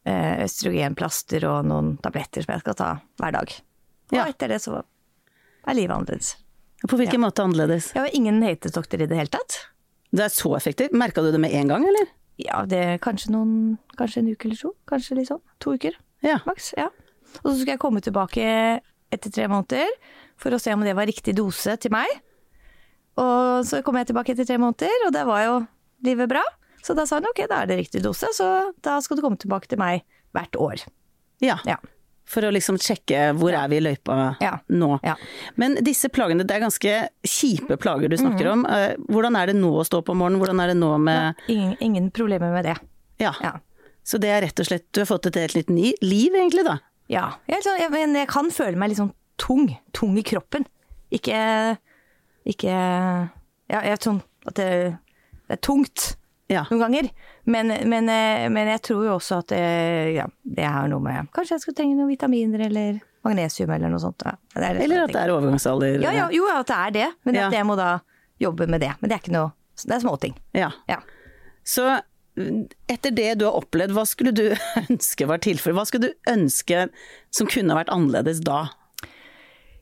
eh, 0.08 0.44
østrogenplaster 0.46 1.44
og 1.48 1.66
noen 1.68 1.90
tabletter 2.00 2.44
som 2.44 2.54
jeg 2.54 2.62
skal 2.64 2.78
ta 2.78 2.90
hver 3.20 3.34
dag. 3.36 3.52
Og 4.10 4.16
Ja. 4.16 4.24
etter 4.26 4.48
det 4.48 4.60
så 4.64 4.78
er 4.80 5.74
livet 5.76 5.92
annerledes. 5.96 6.36
På 6.88 6.96
hvilken 6.96 7.20
måte 7.20 7.44
annerledes? 7.44 7.92
Jeg 7.92 8.02
var 8.06 8.14
ingen 8.16 8.40
hetetokter 8.42 9.02
i 9.02 9.06
det 9.06 9.16
hele 9.18 9.28
tatt. 9.28 9.58
Det 10.10 10.24
er 10.24 10.32
så 10.32 10.54
effektivt. 10.56 10.92
Merka 10.96 11.20
du 11.22 11.30
det 11.30 11.38
med 11.40 11.52
en 11.52 11.68
gang, 11.68 11.84
eller? 11.86 12.08
Ja, 12.40 12.64
det 12.64 13.00
kanskje 13.04 13.30
noen 13.34 13.78
Kanskje 14.00 14.22
en 14.22 14.30
uke 14.32 14.46
eller 14.48 14.56
to. 14.56 14.72
Kanskje 14.88 15.16
litt 15.18 15.28
sånn. 15.28 15.42
To 15.60 15.74
uker. 15.76 15.92
Ja. 16.24 16.38
maks. 16.46 16.72
Ja. 16.78 16.88
Og 17.44 17.52
så 17.52 17.58
skulle 17.60 17.74
jeg 17.76 17.82
komme 17.82 18.00
tilbake 18.00 18.80
etter 19.12 19.30
tre 19.30 19.46
måneder 19.46 19.86
for 20.40 20.50
å 20.50 20.58
se 20.60 20.72
om 20.72 20.80
det 20.80 20.96
var 20.96 21.06
riktig 21.06 21.34
dose 21.36 21.76
til 21.76 21.92
meg. 21.92 22.08
Og 23.20 23.66
så 23.68 23.82
kom 23.84 23.98
jeg 24.00 24.08
tilbake 24.10 24.32
etter 24.34 24.46
tre 24.48 24.56
måneder, 24.62 25.06
og 25.06 25.12
det 25.16 25.26
var 25.28 25.44
jo 25.44 25.54
livet 26.06 26.28
bra. 26.32 26.42
Så 26.82 26.94
da 26.96 27.04
sa 27.04 27.18
han 27.20 27.28
ok, 27.28 27.42
da 27.50 27.62
er 27.62 27.66
det 27.68 27.76
riktig 27.82 28.00
dose, 28.02 28.30
så 28.32 28.46
da 28.82 28.98
skal 29.04 29.18
du 29.18 29.22
komme 29.26 29.36
tilbake 29.40 29.68
til 29.68 29.78
meg 29.82 30.02
hvert 30.32 30.56
år. 30.56 30.84
Ja. 31.44 31.58
Ja. 31.68 31.76
For 32.30 32.46
å 32.46 32.52
liksom 32.54 32.76
sjekke 32.78 33.32
hvor 33.36 33.52
er 33.58 33.66
vi 33.68 33.80
i 33.80 33.82
løypa 33.82 34.36
Ja. 34.40 34.52
nå. 34.70 35.00
Ja. 35.04 35.16
Men 35.60 35.74
disse 35.84 36.08
plagene, 36.08 36.46
det 36.46 36.54
er 36.56 36.62
ganske 36.62 36.92
kjipe 37.26 37.76
plager 37.76 38.08
du 38.08 38.16
snakker 38.16 38.46
Mhm. 38.46 38.52
om. 38.52 38.66
Eh, 38.66 38.94
Hvordan 39.10 39.36
er 39.36 39.46
det 39.46 39.56
nå 39.56 39.72
å 39.80 39.84
stå 39.84 40.00
på 40.04 40.14
morgenen? 40.14 40.38
Hvordan 40.40 40.60
er 40.62 40.66
det 40.68 40.76
nå 40.78 40.98
med 41.00 41.34
Ingen, 41.48 41.76
ingen 41.80 42.10
problemer 42.10 42.52
med 42.52 42.64
det. 42.64 42.76
Ja. 43.18 43.32
Ja. 43.42 43.52
Så 44.04 44.18
det 44.20 44.30
er 44.30 44.40
rett 44.42 44.58
og 44.60 44.66
slett 44.66 44.86
Du 44.92 45.00
har 45.00 45.06
fått 45.06 45.26
et 45.26 45.34
helt 45.34 45.68
nytt 45.68 45.96
liv, 46.02 46.32
egentlig, 46.32 46.64
da. 46.64 46.78
Ja, 47.08 47.32
jeg, 47.48 47.62
sånn- 47.64 47.78
jeg, 47.80 47.90
men 47.90 48.14
jeg 48.14 48.28
kan 48.28 48.48
føle 48.50 48.76
meg 48.76 48.90
litt 48.90 48.98
sånn 48.98 49.12
tung. 49.36 49.76
Tung 49.92 50.16
i 50.16 50.22
kroppen. 50.22 50.64
Ikke 51.10 51.76
Ikke 52.48 52.70
Ja, 52.70 53.80
jeg 53.84 53.92
er 53.92 54.00
sånn 54.02 54.22
at 54.48 54.54
det, 54.56 54.68
det 55.48 55.56
er 55.58 55.60
tungt 55.62 56.14
Ja. 56.50 56.64
noen 56.70 56.80
ganger. 56.82 57.10
Men, 57.46 57.68
men, 57.88 58.08
eh, 58.10 58.48
men 58.50 58.66
jeg 58.72 58.80
tror 58.82 59.04
jo 59.06 59.12
også 59.18 59.38
at 59.44 59.52
det, 59.52 59.60
ja, 60.16 60.24
det 60.44 60.64
har 60.66 60.88
noe 60.90 61.00
med 61.04 61.28
Kanskje 61.36 61.56
jeg 61.58 61.60
skulle 61.64 61.78
trenge 61.78 61.96
noen 61.98 62.10
vitaminer 62.10 62.64
eller 62.66 62.98
magnesium 63.26 63.70
eller 63.70 63.92
noe 63.92 64.00
sånt. 64.02 64.22
Ja, 64.24 64.32
er 64.56 64.80
Eller 64.80 65.04
at 65.04 65.12
det 65.14 65.20
er 65.22 65.34
overgangsalder. 65.34 66.00
ja, 66.02 66.10
ja, 66.16 66.28
Jo, 66.34 66.46
at 66.54 66.66
det 66.66 66.76
er 66.76 66.90
det, 66.96 67.08
men 67.24 67.36
at 67.36 67.52
jeg 67.52 67.66
må 67.68 67.76
da 67.76 67.98
jobbe 68.40 68.66
med 68.66 68.80
det. 68.80 68.94
Men 69.00 69.10
det 69.10 69.18
er 69.18 69.22
ikke 69.24 69.36
noe 69.36 69.52
Det 69.80 69.94
er 69.96 70.00
småting. 70.02 70.34
Ja. 70.56 70.70
Ja. 70.88 70.98
Så 71.64 71.84
etter 72.88 73.10
det 73.14 73.38
du 73.40 73.44
har 73.46 73.56
opplevd, 73.60 73.92
hva 73.96 74.04
skulle 74.08 74.32
du 74.32 74.46
ønske 74.90 75.26
var 75.28 75.38
tilfellet? 75.44 75.76
Hva 75.78 75.86
skulle 75.88 76.10
du 76.10 76.30
ønske 76.32 76.88
som 77.30 77.46
kunne 77.50 77.76
vært 77.78 77.92
annerledes 77.92 78.40
da? 78.44 78.66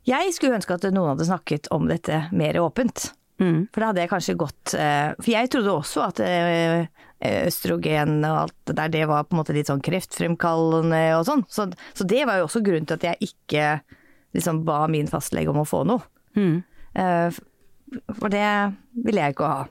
Jeg 0.09 0.33
skulle 0.35 0.57
ønske 0.57 0.77
at 0.77 0.87
noen 0.89 1.13
hadde 1.13 1.29
snakket 1.29 1.69
om 1.75 1.89
dette 1.91 2.25
mer 2.33 2.57
åpent. 2.63 3.11
Mm. 3.39 3.69
For 3.71 3.83
da 3.83 3.91
hadde 3.91 4.03
jeg 4.03 4.11
kanskje 4.11 4.35
gått 4.35 4.73
eh, 4.75 5.13
For 5.15 5.31
jeg 5.31 5.51
trodde 5.53 5.71
også 5.71 6.01
at 6.09 6.19
eh, 6.25 6.89
østrogen 7.47 8.17
og 8.27 8.39
alt 8.41 8.57
det 8.67 8.75
der, 8.81 8.91
det 8.95 9.05
var 9.11 9.29
på 9.29 9.37
en 9.37 9.41
måte 9.41 9.55
litt 9.55 9.71
sånn 9.71 9.83
kreftfremkallende 9.85 11.03
og 11.19 11.27
sånn. 11.29 11.45
Så, 11.51 11.69
så 11.95 12.07
det 12.09 12.25
var 12.27 12.41
jo 12.41 12.49
også 12.49 12.65
grunnen 12.67 12.89
til 12.89 12.99
at 12.99 13.07
jeg 13.13 13.31
ikke 13.31 13.69
liksom 14.37 14.65
ba 14.67 14.81
min 14.91 15.11
fastlege 15.11 15.51
om 15.53 15.63
å 15.63 15.69
få 15.69 15.85
noe. 15.89 16.03
Mm. 16.39 16.63
Eh, 16.99 17.39
For 18.19 18.33
det 18.33 18.47
ville 19.05 19.23
jeg 19.23 19.37
ikke 19.37 19.53
ha. 19.53 19.67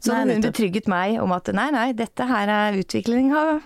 Så 0.00 0.12
Nei, 0.12 0.36
hun 0.36 0.44
betrygget 0.44 0.88
meg 0.90 1.20
om 1.22 1.32
at 1.34 1.48
nei, 1.56 1.68
nei, 1.74 1.90
dette 1.96 2.26
her 2.28 2.50
er 2.52 2.80
utvikling 2.80 3.30
har, 3.32 3.60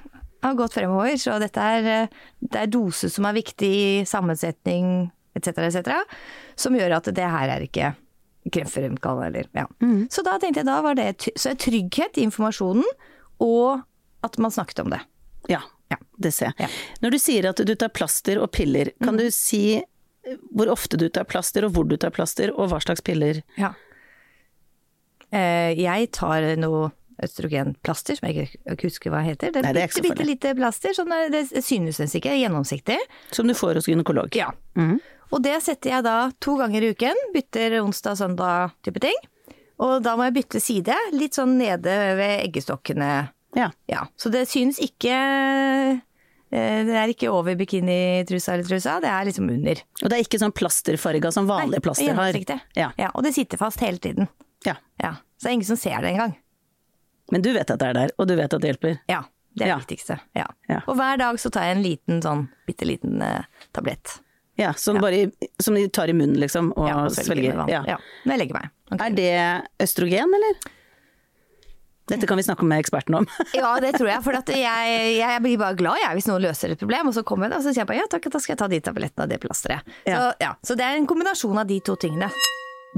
har 0.44 0.58
gått 0.58 0.76
fremover, 0.76 1.16
så 1.20 1.38
dette 1.42 1.70
er, 1.76 1.88
eh, 1.94 2.20
det 2.40 2.64
er 2.64 2.70
dose 2.70 3.10
som 3.12 3.26
er 3.28 3.38
viktig, 3.38 4.06
sammensetning 4.10 5.10
etc., 5.38 5.58
etc., 5.68 5.90
som 6.58 6.74
gjør 6.76 6.96
at 6.98 7.10
det 7.14 7.26
her 7.36 7.52
er 7.56 7.66
ikke 7.66 7.92
kreftfremkallende, 8.50 9.26
eller 9.28 9.48
ja. 9.52 9.66
Mm. 9.84 10.06
Så 10.10 10.24
da 10.24 10.38
tenkte 10.40 10.62
jeg 10.62 10.68
da 10.70 10.78
var 10.82 10.96
det 10.96 11.10
så 11.38 11.52
trygghet 11.60 12.16
i 12.18 12.24
informasjonen, 12.24 12.86
og 13.44 13.82
at 14.24 14.38
man 14.40 14.50
snakket 14.52 14.80
om 14.84 14.90
det. 14.94 15.00
Ja, 15.48 15.60
Ja. 15.90 15.96
det 16.18 16.30
ser 16.34 16.52
jeg. 16.52 16.54
Ja. 16.58 16.66
Mm. 16.70 16.98
Når 17.04 17.10
du 17.10 17.18
sier 17.18 17.48
at 17.50 17.60
du 17.66 17.74
tar 17.74 17.88
plaster 17.92 18.38
og 18.40 18.50
piller, 18.52 18.92
kan 19.02 19.16
du 19.20 19.26
si 19.34 19.82
hvor 20.54 20.68
ofte 20.70 20.98
du 21.00 21.08
tar 21.08 21.24
plaster, 21.24 21.64
og 21.64 21.72
hvor 21.74 21.86
du 21.88 21.96
tar 21.96 22.12
plaster, 22.12 22.52
og 22.52 22.68
hva 22.70 22.78
slags 22.84 23.00
piller? 23.02 23.40
Ja. 23.58 23.72
Eh, 25.32 25.72
jeg 25.78 26.10
tar 26.16 26.44
noe 26.60 26.90
østrogenplaster, 27.22 28.16
som 28.18 28.28
jeg 28.30 28.48
ikke 28.56 28.88
husker 28.88 29.12
hva 29.12 29.20
heter. 29.24 29.52
Det 29.52 29.60
er, 29.60 29.66
Nei, 29.68 29.72
det 29.76 29.82
er 29.84 29.90
bitte, 29.92 30.04
bitte 30.08 30.26
lite 30.26 30.52
plaster, 30.58 30.94
sånn 30.96 31.12
er 31.12 31.28
det 31.32 31.44
synes 31.64 32.00
ikke, 32.16 32.32
gjennomsiktig. 32.40 32.96
Som 33.34 33.50
du 33.50 33.54
får 33.56 33.80
hos 33.80 33.88
gynekolog? 33.90 34.32
Ja. 34.36 34.50
Mhm. 34.78 35.00
Og 35.30 35.42
det 35.44 35.56
setter 35.62 35.94
jeg 35.94 36.04
da 36.06 36.16
to 36.42 36.56
ganger 36.58 36.82
i 36.82 36.90
uken, 36.94 37.18
bytter 37.34 37.78
onsdag, 37.84 38.16
og 38.16 38.18
søndag 38.18 38.72
type 38.86 39.02
ting. 39.02 39.16
Og 39.80 40.02
da 40.04 40.16
må 40.18 40.26
jeg 40.26 40.36
bytte 40.40 40.60
side, 40.60 40.96
litt 41.16 41.38
sånn 41.38 41.54
nede 41.60 41.94
ved 42.18 42.42
eggestokkene. 42.48 43.10
Ja. 43.56 43.70
Ja, 43.90 44.04
så 44.20 44.30
det 44.30 44.44
synes 44.46 44.76
ikke 44.78 45.10
eh, 45.10 46.82
Det 46.86 46.94
er 47.00 47.10
ikke 47.10 47.30
over 47.34 47.56
bikinitrusa 47.58 48.54
eller 48.54 48.68
trusa, 48.68 48.98
det 49.02 49.10
er 49.10 49.26
liksom 49.26 49.48
under. 49.50 49.80
Og 50.02 50.10
det 50.10 50.18
er 50.18 50.22
ikke 50.26 50.38
sånn 50.42 50.54
plasterfarga 50.54 51.32
som 51.34 51.48
vanlige 51.50 51.82
plaster 51.86 52.10
har? 52.12 52.30
gjennomsiktig. 52.30 52.58
Ja. 52.78 52.90
Ja, 53.00 53.10
og 53.14 53.26
det 53.26 53.34
sitter 53.38 53.58
fast 53.58 53.82
hele 53.82 53.98
tiden. 54.02 54.28
ja. 54.66 54.76
Ja, 55.00 55.14
så 55.38 55.46
det 55.46 55.50
er 55.50 55.56
ingen 55.58 55.70
som 55.70 55.80
ser 55.80 56.02
det 56.04 56.10
engang. 56.12 56.36
Men 57.32 57.42
du 57.42 57.52
vet 57.54 57.70
at 57.70 57.78
det 57.80 57.86
er 57.88 57.94
der, 57.96 58.10
og 58.18 58.26
du 58.28 58.34
vet 58.36 58.52
at 58.52 58.60
det 58.60 58.74
hjelper? 58.74 58.98
Ja, 59.08 59.22
det 59.56 59.64
er 59.64 59.70
det 59.72 59.84
viktigste. 59.86 60.18
Ja. 60.36 60.48
Ja. 60.68 60.82
Og 60.90 60.98
hver 60.98 61.16
dag 61.18 61.38
så 61.40 61.50
tar 61.54 61.68
jeg 61.68 61.78
en 61.78 61.84
liten 61.86 62.20
sånn 62.22 62.48
bitte 62.68 62.84
liten 62.88 63.22
eh, 63.24 63.46
tablett. 63.72 64.18
Ja, 64.60 64.74
som, 64.76 64.98
Bare, 65.00 65.30
som 65.62 65.78
de 65.78 65.86
tar 65.88 66.12
i 66.12 66.16
munnen 66.16 66.36
liksom, 66.40 66.74
og 66.76 66.90
Ja, 66.90 66.98
og 67.06 67.14
svelger 67.16 67.54
svelger? 67.56 67.72
Ja. 67.72 67.80
Ja. 67.94 67.96
Når 68.26 68.36
jeg 68.36 68.42
legger 68.44 68.60
meg. 68.60 68.74
Okay. 68.90 69.06
Er 69.06 69.16
det 69.16 69.86
østrogen, 69.86 70.36
eller? 70.40 70.60
Dette 72.10 72.26
kan 72.26 72.40
vi 72.40 72.42
snakke 72.42 72.66
med 72.66 72.82
eksperten 72.82 73.14
om. 73.20 73.26
Ja, 73.54 73.72
det 73.82 73.92
tror 73.98 74.10
jeg. 74.10 74.22
For 74.26 74.36
at 74.36 74.50
jeg, 74.50 74.94
jeg 75.20 75.42
blir 75.44 75.60
bare 75.60 75.78
glad 75.78 76.00
jeg, 76.02 76.16
hvis 76.18 76.26
noen 76.30 76.42
løser 76.42 76.74
et 76.74 76.80
problem. 76.82 77.10
Og 77.10 77.16
så 77.16 77.22
kommer 77.26 77.46
jeg 77.46 77.54
da, 77.54 77.60
og 77.60 77.66
så 77.66 77.74
sier 77.74 77.84
jeg 77.84 77.90
bare 77.92 78.02
ja 78.02 78.08
takk, 78.10 78.30
da 78.34 78.42
skal 78.42 78.56
jeg 78.56 78.62
ta 78.62 78.70
de 78.72 78.80
tablettene 78.90 79.26
og 79.26 79.30
det 79.32 79.38
plasteret. 79.42 79.92
Ja. 80.08 80.16
Så, 80.16 80.32
ja, 80.42 80.54
så 80.66 80.78
det 80.80 80.88
er 80.88 80.98
en 80.98 81.06
kombinasjon 81.10 81.62
av 81.62 81.70
de 81.70 81.78
to 81.86 81.96
tingene. 82.00 82.30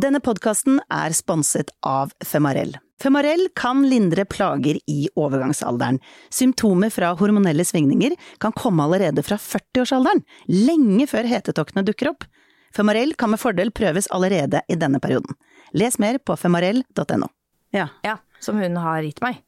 Denne 0.00 0.22
podkasten 0.24 0.78
er 0.88 1.12
sponset 1.12 1.68
av 1.84 2.14
Femarell. 2.24 2.78
Femarell 3.02 3.50
kan 3.58 3.82
lindre 3.84 4.24
plager 4.24 4.78
i 4.88 5.10
overgangsalderen. 5.20 5.98
Symptomer 6.32 6.88
fra 6.90 7.10
hormonelle 7.18 7.64
svingninger 7.68 8.14
kan 8.40 8.56
komme 8.56 8.86
allerede 8.86 9.20
fra 9.26 9.36
40-årsalderen, 9.36 10.24
lenge 10.48 11.06
før 11.10 11.28
hetetoktene 11.28 11.84
dukker 11.84 12.14
opp. 12.14 12.24
Femarell 12.72 13.12
kan 13.20 13.34
med 13.34 13.42
fordel 13.42 13.74
prøves 13.76 14.08
allerede 14.08 14.62
i 14.72 14.80
denne 14.80 15.00
perioden. 15.02 15.36
Les 15.76 15.98
mer 16.00 16.16
på 16.24 16.38
femarell.no. 16.40 17.28
Ja. 17.76 17.90
Ja, 18.06 18.16
som 18.40 18.56
hun 18.64 18.80
har 18.80 19.04
gitt 19.04 19.20
meg. 19.20 19.42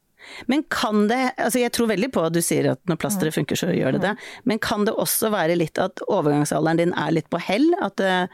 Men 0.49 0.65
kan 0.73 1.07
det, 1.09 1.35
altså 1.37 1.61
jeg 1.61 1.73
tror 1.77 1.91
veldig 1.91 2.11
på 2.13 2.23
at 2.25 2.37
du 2.37 2.41
sier 2.45 2.71
at 2.73 2.81
når 2.89 3.01
plasteret 3.01 3.37
funker 3.37 3.59
så 3.61 3.69
gjør 3.73 3.97
det 3.97 4.05
det, 4.07 4.13
men 4.49 4.61
kan 4.63 4.87
det 4.89 4.95
også 4.97 5.29
være 5.33 5.57
litt 5.61 5.81
at 5.81 6.01
overgangsalderen 6.09 6.81
din 6.81 6.95
er 6.97 7.13
litt 7.17 7.29
på 7.33 7.41
hell? 7.45 7.67
At 7.85 8.01
eh, 8.01 8.25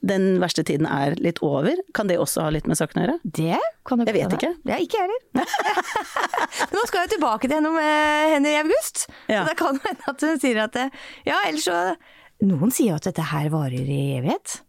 den 0.00 0.38
verste 0.40 0.64
tiden 0.64 0.86
er 0.88 1.16
litt 1.20 1.42
over? 1.44 1.76
Kan 1.96 2.08
det 2.08 2.16
også 2.20 2.46
ha 2.46 2.52
litt 2.54 2.68
med 2.70 2.78
saken 2.80 3.00
å 3.00 3.04
gjøre? 3.04 3.18
Det 3.24 3.58
kan 3.86 4.00
du 4.00 4.08
Jeg 4.08 4.16
vet 4.16 4.36
ikke. 4.38 4.54
Ja, 4.70 4.78
ikke 4.80 5.02
jeg 5.02 5.10
heller. 5.10 5.58
Nå 6.74 6.86
skal 6.88 7.04
jeg 7.04 7.14
tilbake 7.16 7.50
til 7.50 7.58
henne 7.58 7.74
med 7.74 8.32
henne 8.36 8.54
i 8.54 8.56
august. 8.62 9.04
Ja. 9.28 9.42
Så 9.42 9.52
det 9.52 9.58
kan 9.60 9.82
hende 9.84 10.14
at 10.14 10.24
hun 10.24 10.40
sier 10.40 10.64
at 10.64 10.74
det, 10.78 10.88
Ja, 11.28 11.42
ellers 11.48 11.68
så 11.68 11.82
Noen 12.40 12.72
sier 12.72 12.96
at 12.96 13.04
dette 13.04 13.20
her 13.34 13.50
varer 13.52 13.84
i 13.84 14.02
evighet. 14.16 14.62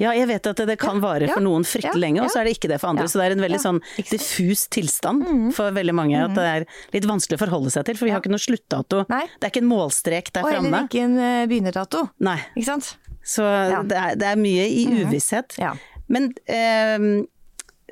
Ja, 0.00 0.12
jeg 0.16 0.26
vet 0.30 0.46
at 0.48 0.60
det 0.66 0.74
kan 0.80 1.00
vare 1.02 1.28
for 1.30 1.44
noen 1.44 1.62
fryktelig 1.68 2.00
lenge, 2.00 2.24
og 2.24 2.32
så 2.32 2.40
er 2.40 2.48
det 2.48 2.56
ikke 2.56 2.70
det 2.72 2.78
for 2.82 2.90
andre. 2.92 3.04
Så 3.10 3.20
det 3.20 3.28
er 3.28 3.36
en 3.36 3.44
veldig 3.44 3.60
sånn 3.62 3.78
diffus 4.08 4.64
tilstand 4.72 5.52
for 5.56 5.74
veldig 5.76 5.94
mange. 5.94 6.18
At 6.24 6.34
det 6.34 6.46
er 6.48 6.66
litt 6.96 7.06
vanskelig 7.08 7.38
å 7.38 7.42
forholde 7.44 7.72
seg 7.74 7.86
til, 7.86 7.98
for 8.00 8.08
vi 8.08 8.14
har 8.14 8.22
ikke 8.22 8.32
noe 8.32 8.42
sluttdato. 8.42 9.04
Det 9.06 9.20
er 9.44 9.52
ikke 9.52 9.62
en 9.62 9.70
målstrek 9.70 10.32
der 10.34 10.48
Og 10.48 10.56
heller 10.56 10.88
ikke 10.88 11.04
en 11.04 11.18
eh, 11.20 11.44
begynnerdato. 11.50 12.06
Nei. 12.24 12.38
Ikke 12.56 12.70
sant? 12.72 12.94
Så 13.24 13.46
det, 13.88 13.96
er, 13.96 14.16
det 14.18 14.32
er 14.32 14.40
mye 14.40 14.66
i 14.66 14.86
uvisshet. 15.02 15.54
Ja. 15.60 15.74
Men 16.12 16.32
eh, 16.50 17.24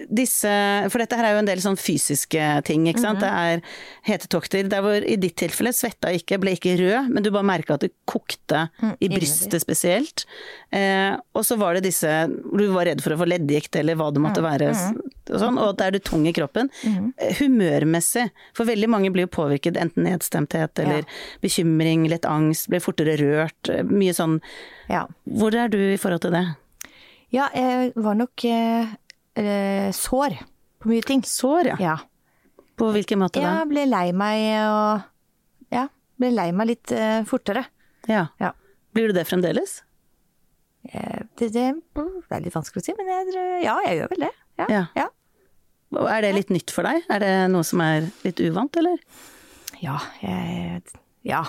disse 0.09 0.51
For 0.89 1.03
dette 1.03 1.17
her 1.19 1.27
er 1.29 1.35
jo 1.35 1.41
en 1.43 1.49
del 1.49 1.61
sånn 1.61 1.77
fysiske 1.77 2.45
ting, 2.65 2.87
ikke 2.89 3.03
sant. 3.03 3.21
Det 3.21 3.29
er 3.29 3.61
hetetokter. 4.09 4.69
Der 4.73 4.85
hvor 4.85 5.05
i 5.05 5.17
ditt 5.21 5.37
tilfelle 5.41 5.73
svetta 5.77 6.13
ikke, 6.17 6.39
ble 6.41 6.55
ikke 6.57 6.77
rød, 6.81 7.11
men 7.13 7.25
du 7.27 7.31
bare 7.35 7.47
merka 7.47 7.77
at 7.77 7.85
det 7.85 7.93
kokte 8.09 8.67
i 9.03 9.11
brystet 9.13 9.61
spesielt. 9.63 10.25
Eh, 10.73 11.13
og 11.37 11.45
så 11.47 11.59
var 11.61 11.77
det 11.77 11.85
disse 11.91 12.09
hvor 12.09 12.63
du 12.63 12.71
var 12.73 12.89
redd 12.89 13.05
for 13.05 13.15
å 13.17 13.21
få 13.21 13.29
leddgikt 13.29 13.77
eller 13.83 13.99
hva 14.01 14.09
det 14.15 14.25
måtte 14.25 14.45
være. 14.45 14.73
Og, 15.29 15.37
sånn, 15.43 15.59
og 15.61 15.75
at 15.75 15.81
er 15.85 15.91
du 15.93 15.99
tung 16.01 16.25
i 16.27 16.33
kroppen. 16.33 16.71
Mm. 16.87 17.11
Humørmessig, 17.39 18.31
for 18.57 18.65
veldig 18.67 18.89
mange 18.91 19.11
blir 19.15 19.27
jo 19.27 19.33
påvirket 19.37 19.77
enten 19.77 20.07
nedstemthet 20.09 20.81
eller 20.83 21.05
bekymring, 21.45 22.07
litt 22.11 22.25
angst, 22.27 22.71
blir 22.73 22.81
fortere 22.83 23.19
rørt. 23.21 23.69
eh, 23.69 23.83
Mye 23.85 24.15
sånn 24.17 24.41
Ja. 24.89 25.05
Hvor 25.29 25.55
er 25.55 25.69
du 25.69 25.79
i 25.79 25.99
forhold 26.01 26.23
til 26.25 26.33
det? 26.35 26.45
Ja, 27.31 27.49
jeg 27.55 27.93
var 27.95 28.15
nok 28.19 28.45
eh, 28.49 28.89
eh, 29.39 29.91
sår 29.95 30.39
på 30.81 30.89
mye 30.91 31.03
ting. 31.07 31.21
Sår, 31.23 31.75
ja. 31.75 31.77
Ja. 31.79 31.97
På 32.81 32.89
hvilken 32.95 33.21
måte 33.21 33.43
da? 33.43 33.59
Jeg 33.61 33.69
ble 33.69 33.85
lei 33.87 34.07
meg 34.17 34.47
og 34.65 35.03
Ja, 35.71 35.85
ble 36.19 36.31
lei 36.33 36.49
meg 36.57 36.67
litt 36.73 36.91
eh, 36.97 37.21
fortere. 37.29 37.67
Ja. 38.09 38.29
Ja. 38.41 38.55
Blir 38.97 39.13
du 39.13 39.15
det 39.21 39.27
fremdeles? 39.29 39.83
Det, 40.83 41.29
det, 41.37 41.51
det 41.53 42.35
er 42.35 42.41
litt 42.43 42.55
vanskelig 42.57 42.81
å 42.81 42.85
si, 42.87 42.95
men 42.97 43.07
jeg, 43.13 43.35
ja, 43.67 43.75
jeg 43.85 43.99
gjør 44.01 44.09
vel 44.15 44.23
det. 44.25 44.31
Ja. 44.71 44.85
Ja. 44.99 45.09
Er 46.11 46.23
det 46.23 46.35
litt 46.37 46.51
nytt 46.55 46.71
for 46.71 46.87
deg? 46.87 47.03
Er 47.11 47.23
det 47.23 47.33
noe 47.51 47.67
som 47.67 47.81
er 47.83 48.11
litt 48.23 48.41
uvant, 48.43 48.77
eller? 48.79 49.01
Ja, 49.81 49.97
jeg, 50.23 50.83
ja. 51.27 51.45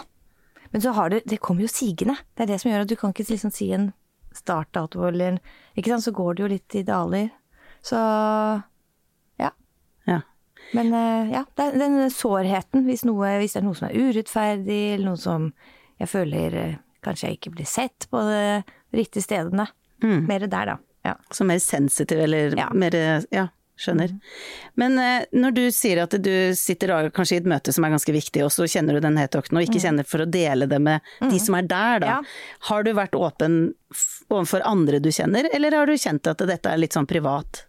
Men 0.72 0.82
så 0.82 0.94
har 0.96 1.12
det 1.12 1.24
Det 1.28 1.42
kommer 1.44 1.66
jo 1.66 1.72
sigende. 1.72 2.16
Det 2.36 2.46
er 2.46 2.54
det 2.54 2.62
som 2.62 2.72
gjør 2.72 2.86
at 2.86 2.90
du 2.90 2.96
kan 2.96 3.14
ikke 3.14 3.28
liksom 3.28 3.52
si 3.54 3.72
en 3.76 3.92
startdato 4.34 5.04
eller 5.10 5.40
Ikke 5.76 5.92
sant, 5.92 6.06
så 6.08 6.14
går 6.16 6.36
det 6.36 6.44
jo 6.44 6.52
litt 6.54 6.76
i 6.80 6.84
daler. 6.88 7.30
Så 7.84 7.98
ja. 9.42 9.52
Ja. 10.08 10.22
Men 10.74 10.94
eh, 10.94 11.34
ja, 11.34 11.44
er 11.60 11.78
den 11.78 12.10
sårheten, 12.14 12.86
hvis, 12.88 13.04
noe, 13.08 13.36
hvis 13.42 13.58
det 13.58 13.62
er 13.62 13.66
noe 13.68 13.78
som 13.78 13.90
er 13.90 13.98
urettferdig, 13.98 14.82
eller 14.96 15.12
noe 15.12 15.20
som 15.20 15.52
jeg 16.00 16.10
føler 16.10 16.58
eh, 16.58 16.80
kanskje 17.06 17.28
jeg 17.28 17.40
ikke 17.40 17.54
blir 17.58 17.70
sett 17.70 18.08
på 18.12 18.22
de 18.30 18.62
riktige 18.96 19.26
stedene. 19.26 19.68
Mer 20.02 20.48
der, 20.48 20.74
da. 20.74 20.78
Ja. 21.06 21.16
Så 21.34 21.44
mer 21.48 21.60
sensitiv, 21.60 22.20
eller 22.28 22.56
Ja. 22.58 22.70
mer 22.74 22.96
Ja, 23.32 23.48
skjønner. 23.82 24.12
Men 24.78 25.00
eh, 25.00 25.26
når 25.34 25.54
du 25.56 25.62
sier 25.74 26.04
at 26.04 26.12
du 26.22 26.54
sitter 26.56 26.88
da 26.94 27.10
kanskje 27.10 27.40
i 27.40 27.42
et 27.42 27.50
møte 27.50 27.74
som 27.74 27.84
er 27.88 27.90
ganske 27.96 28.14
viktig, 28.14 28.44
og 28.46 28.52
så 28.54 28.68
kjenner 28.70 28.94
du 28.94 29.00
den 29.02 29.18
hetokten, 29.18 29.58
og 29.58 29.66
ikke 29.66 29.82
kjenner 29.82 30.06
for 30.06 30.22
å 30.22 30.30
dele 30.30 30.68
det 30.70 30.80
med 30.80 31.02
de 31.32 31.40
som 31.42 31.56
er 31.58 31.64
der, 31.66 32.00
da. 32.04 32.08
Ja. 32.08 32.22
Har 32.70 32.84
du 32.86 32.92
vært 32.94 33.18
åpen 33.18 33.74
overfor 34.30 34.62
andre 34.66 35.00
du 35.02 35.10
kjenner, 35.10 35.50
eller 35.54 35.72
har 35.72 35.90
du 35.90 35.94
kjent 35.98 36.28
at 36.30 36.38
dette 36.38 36.70
er 36.70 36.78
litt 36.78 36.94
sånn 36.94 37.10
privat? 37.10 37.66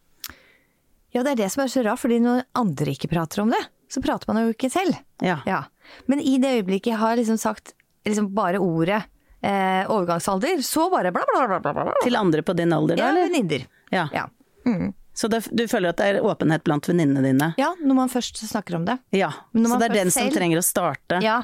ja, 1.13 1.21
det 1.23 1.33
er 1.35 1.37
det 1.43 1.51
som 1.53 1.61
er 1.65 1.69
så 1.69 1.83
rart, 1.85 2.01
fordi 2.01 2.19
når 2.25 2.45
andre 2.57 2.93
ikke 2.95 3.11
prater 3.13 3.43
om 3.43 3.51
det, 3.53 3.61
så 3.93 4.01
prater 4.01 4.31
man 4.33 4.47
jo 4.47 4.53
ikke 4.55 4.71
selv. 4.73 4.97
Ja. 5.21 5.41
Ja. 5.45 5.65
Men 6.09 6.21
i 6.25 6.39
det 6.41 6.55
øyeblikket 6.63 6.95
jeg 6.95 7.01
har 7.03 7.17
liksom 7.17 7.37
sagt 7.37 7.75
liksom 8.07 8.31
bare 8.35 8.57
ordet 8.65 9.03
eh, 9.43 9.85
overgangsalder, 9.91 10.63
så 10.63 10.89
bare 10.91 11.13
bla, 11.13 11.23
bla, 11.33 11.47
bla, 11.49 11.61
bla, 11.61 11.73
bla. 11.85 11.95
Til 12.05 12.17
andre 12.17 12.43
på 12.43 12.55
din 12.57 12.73
alder, 12.73 12.97
da, 12.97 13.11
Ja, 13.11 13.27
venninner. 13.27 13.67
Ja. 13.91 14.09
Ja. 14.13 14.27
Mm. 14.67 14.93
Så 15.15 15.29
det, 15.29 15.43
du 15.53 15.67
føler 15.69 15.91
at 15.93 15.99
det 16.01 16.07
er 16.15 16.23
åpenhet 16.25 16.63
blant 16.65 16.87
venninnene 16.89 17.21
dine? 17.27 17.51
ja, 17.59 17.75
når 17.83 17.95
man 17.99 18.09
først 18.09 18.39
snakker 18.49 18.77
om 18.79 18.85
det. 18.89 18.99
Ja. 19.13 19.33
Så 19.53 19.79
det 19.79 19.91
er 19.91 19.95
den 19.99 20.11
som 20.11 20.23
selv- 20.23 20.39
trenger 20.39 20.59
å 20.59 20.65
starte? 20.65 21.19
Ja. 21.23 21.43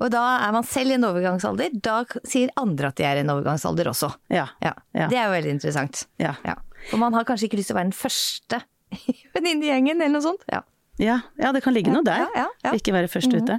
Og 0.00 0.10
da 0.10 0.20
er 0.48 0.52
man 0.52 0.64
selv 0.64 0.90
i 0.90 0.94
en 0.96 1.04
overgangsalder. 1.04 1.70
Da 1.84 2.02
sier 2.24 2.48
andre 2.56 2.88
at 2.88 2.96
de 2.96 3.04
er 3.04 3.16
i 3.16 3.20
en 3.20 3.28
overgangsalder 3.32 3.88
også. 3.92 4.08
Ja. 4.32 4.46
Ja. 4.64 4.72
Ja. 4.96 5.08
Det 5.12 5.16
er 5.20 5.26
jo 5.28 5.32
veldig 5.36 5.50
interessant. 5.58 6.06
Ja. 6.18 6.34
Ja. 6.44 6.54
For 6.90 6.96
man 7.00 7.12
har 7.12 7.24
kanskje 7.28 7.48
ikke 7.50 7.58
lyst 7.60 7.68
til 7.68 7.76
å 7.76 7.80
være 7.80 7.90
den 7.90 7.98
første 7.98 8.62
i 8.96 9.14
venninnegjengen 9.36 10.00
eller 10.00 10.14
noe 10.16 10.24
sånt. 10.24 10.44
Ja. 10.50 10.62
Ja, 11.00 11.16
ja, 11.40 11.50
det 11.56 11.62
kan 11.64 11.72
ligge 11.72 11.92
noe 11.94 12.04
der. 12.04 12.26
Ja, 12.36 12.46
ja. 12.64 12.72
Ikke 12.76 12.92
være 12.92 13.08
først 13.08 13.32
ute. 13.32 13.56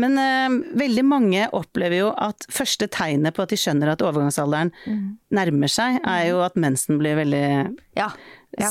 Men 0.00 0.18
uh, 0.18 0.56
veldig 0.80 1.04
mange 1.06 1.46
opplever 1.54 1.98
jo 2.00 2.10
at 2.10 2.46
første 2.50 2.88
tegnet 2.90 3.36
på 3.36 3.44
at 3.44 3.52
de 3.52 3.58
skjønner 3.60 3.92
at 3.92 4.02
overgangsalderen 4.02 4.72
nærmer 5.30 5.70
seg, 5.70 6.00
er 6.02 6.30
jo 6.32 6.42
at 6.42 6.58
mensen 6.58 6.98
blir 6.98 7.20
veldig. 7.20 7.44